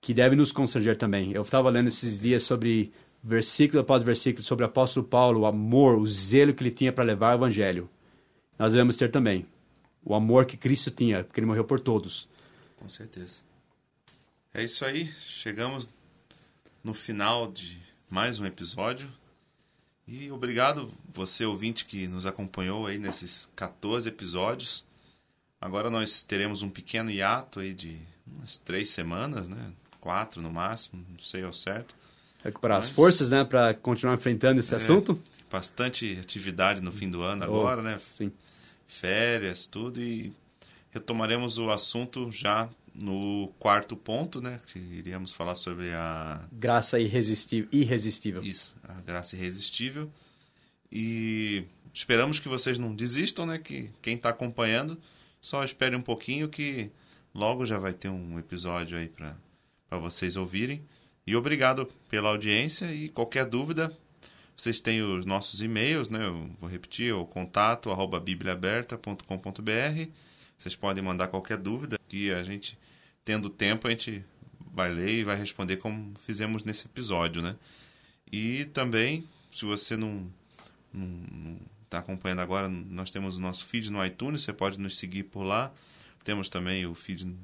que 0.00 0.12
deve 0.12 0.36
nos 0.36 0.52
constranger 0.52 0.96
também. 0.96 1.32
Eu 1.32 1.42
estava 1.42 1.70
lendo 1.70 1.88
esses 1.88 2.20
dias 2.20 2.42
sobre 2.42 2.92
versículo 3.22 3.80
após 3.80 4.02
versículo 4.02 4.44
sobre 4.44 4.64
o 4.64 4.68
apóstolo 4.68 5.06
Paulo, 5.06 5.40
o 5.40 5.46
amor, 5.46 5.98
o 5.98 6.06
zelo 6.06 6.54
que 6.54 6.62
ele 6.62 6.70
tinha 6.70 6.92
para 6.92 7.04
levar 7.04 7.32
o 7.32 7.38
evangelho. 7.38 7.88
Nós 8.58 8.72
devemos 8.72 8.96
ter 8.96 9.10
também 9.10 9.46
o 10.04 10.14
amor 10.14 10.46
que 10.46 10.56
Cristo 10.56 10.90
tinha, 10.90 11.24
porque 11.24 11.40
ele 11.40 11.46
morreu 11.46 11.64
por 11.64 11.80
todos. 11.80 12.28
Com 12.76 12.88
certeza. 12.88 13.40
É 14.54 14.62
isso 14.62 14.84
aí, 14.84 15.06
chegamos 15.20 15.90
no 16.86 16.94
final 16.94 17.50
de 17.50 17.76
mais 18.08 18.38
um 18.38 18.46
episódio. 18.46 19.12
E 20.06 20.30
obrigado 20.30 20.92
você 21.12 21.44
ouvinte 21.44 21.84
que 21.84 22.06
nos 22.06 22.26
acompanhou 22.26 22.86
aí 22.86 22.96
nesses 22.96 23.50
14 23.56 24.08
episódios. 24.08 24.84
Agora 25.60 25.90
nós 25.90 26.22
teremos 26.22 26.62
um 26.62 26.70
pequeno 26.70 27.10
hiato 27.10 27.58
aí 27.58 27.74
de 27.74 27.98
umas 28.24 28.56
três 28.56 28.90
semanas, 28.90 29.48
né? 29.48 29.72
Quatro 30.00 30.40
no 30.40 30.48
máximo, 30.48 31.04
não 31.10 31.18
sei 31.18 31.42
ao 31.42 31.52
certo 31.52 31.96
recuperar 32.44 32.78
Mas... 32.78 32.88
as 32.88 32.94
forças, 32.94 33.28
né, 33.28 33.42
para 33.42 33.74
continuar 33.74 34.14
enfrentando 34.14 34.60
esse 34.60 34.72
é, 34.72 34.76
assunto. 34.76 35.20
Bastante 35.50 36.16
atividade 36.20 36.80
no 36.80 36.92
fim 36.92 37.10
do 37.10 37.22
ano 37.22 37.42
oh, 37.42 37.46
agora, 37.46 37.82
né? 37.82 37.98
Sim. 38.16 38.30
Férias, 38.86 39.66
tudo 39.66 40.00
e 40.00 40.32
retomaremos 40.90 41.58
o 41.58 41.70
assunto 41.70 42.30
já 42.30 42.68
no 43.00 43.52
quarto 43.58 43.96
ponto, 43.96 44.40
né? 44.40 44.60
Que 44.66 44.78
iríamos 44.78 45.32
falar 45.32 45.54
sobre 45.54 45.92
a 45.92 46.40
graça 46.52 46.98
irresistível, 46.98 47.68
irresistível. 47.72 48.42
Isso, 48.42 48.74
a 48.82 49.00
graça 49.02 49.36
irresistível. 49.36 50.10
E 50.90 51.64
esperamos 51.92 52.38
que 52.38 52.48
vocês 52.48 52.78
não 52.78 52.94
desistam, 52.94 53.46
né? 53.46 53.58
Que 53.58 53.90
quem 54.00 54.16
está 54.16 54.30
acompanhando 54.30 54.98
só 55.40 55.64
espere 55.64 55.94
um 55.94 56.02
pouquinho 56.02 56.48
que 56.48 56.90
logo 57.34 57.66
já 57.66 57.78
vai 57.78 57.92
ter 57.92 58.08
um 58.08 58.38
episódio 58.38 58.96
aí 58.96 59.08
para 59.08 59.36
para 59.88 59.98
vocês 59.98 60.36
ouvirem. 60.36 60.82
E 61.26 61.34
obrigado 61.34 61.86
pela 62.08 62.28
audiência 62.28 62.92
e 62.92 63.08
qualquer 63.08 63.46
dúvida, 63.46 63.96
vocês 64.56 64.80
têm 64.80 65.02
os 65.02 65.26
nossos 65.26 65.60
e-mails, 65.60 66.08
né? 66.08 66.24
Eu 66.24 66.48
vou 66.58 66.68
repetir, 66.68 67.12
o 67.12 67.26
contato 67.26 67.90
arroba 67.90 68.20
bibliaaberta.com.br. 68.20 70.10
Vocês 70.56 70.76
podem 70.76 71.02
mandar 71.02 71.28
qualquer 71.28 71.58
dúvida 71.58 71.98
que 72.08 72.32
a 72.32 72.42
gente, 72.42 72.78
tendo 73.26 73.50
tempo, 73.50 73.88
a 73.88 73.90
gente 73.90 74.24
vai 74.72 74.88
ler 74.88 75.10
e 75.10 75.24
vai 75.24 75.36
responder 75.36 75.76
como 75.76 76.14
fizemos 76.20 76.62
nesse 76.62 76.86
episódio, 76.86 77.42
né? 77.42 77.56
E 78.32 78.64
também, 78.66 79.28
se 79.52 79.64
você 79.64 79.96
não 79.96 80.30
está 81.84 81.98
acompanhando 81.98 82.40
agora, 82.40 82.68
nós 82.68 83.10
temos 83.10 83.36
o 83.36 83.40
nosso 83.40 83.64
feed 83.66 83.90
no 83.90 84.04
iTunes, 84.04 84.42
você 84.42 84.52
pode 84.52 84.78
nos 84.78 84.96
seguir 84.96 85.24
por 85.24 85.42
lá. 85.42 85.72
Temos 86.24 86.48
também 86.48 86.86
o 86.86 86.94
feed 86.94 87.36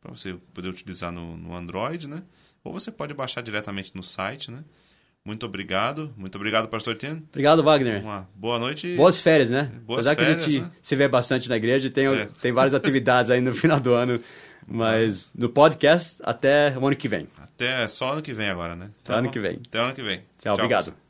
para 0.00 0.12
você 0.12 0.34
poder 0.54 0.68
utilizar 0.68 1.10
no, 1.12 1.36
no 1.36 1.54
Android, 1.54 2.08
né? 2.08 2.22
ou 2.66 2.72
você 2.72 2.90
pode 2.90 3.14
baixar 3.14 3.42
diretamente 3.42 3.92
no 3.94 4.02
site, 4.02 4.50
né? 4.50 4.64
Muito 5.24 5.44
obrigado. 5.44 6.14
Muito 6.16 6.36
obrigado, 6.36 6.68
pastor 6.68 6.96
Tino. 6.96 7.22
Obrigado, 7.30 7.62
Wagner. 7.62 8.00
Uma 8.00 8.28
boa 8.32 8.60
noite. 8.60 8.94
Boas 8.94 9.20
férias, 9.20 9.50
né? 9.50 9.72
Boas 9.84 10.06
Apesar 10.06 10.16
férias, 10.16 10.44
que 10.44 10.44
a 10.44 10.48
gente 10.48 10.60
né? 10.62 10.70
se 10.80 10.94
vê 10.94 11.08
bastante 11.08 11.48
na 11.48 11.56
igreja, 11.56 11.90
tem, 11.90 12.06
é. 12.06 12.28
tem 12.40 12.52
várias 12.52 12.74
atividades 12.74 13.30
aí 13.30 13.40
no 13.40 13.52
final 13.52 13.80
do 13.80 13.92
ano. 13.92 14.20
Mas 14.66 15.30
no 15.34 15.48
podcast, 15.48 16.16
até 16.22 16.76
o 16.76 16.86
ano 16.86 16.96
que 16.96 17.08
vem. 17.08 17.28
Até 17.38 17.86
só 17.88 18.12
ano 18.12 18.22
que 18.22 18.32
vem 18.32 18.50
agora, 18.50 18.74
né? 18.76 18.90
Até 19.04 19.14
ano 19.14 19.30
que 19.30 19.40
vem. 19.40 19.60
Até 19.66 19.78
ano 19.78 19.94
que 19.94 20.02
vem. 20.02 20.22
Tchau, 20.42 20.54
obrigado. 20.54 20.84
pessoal. 20.84 21.05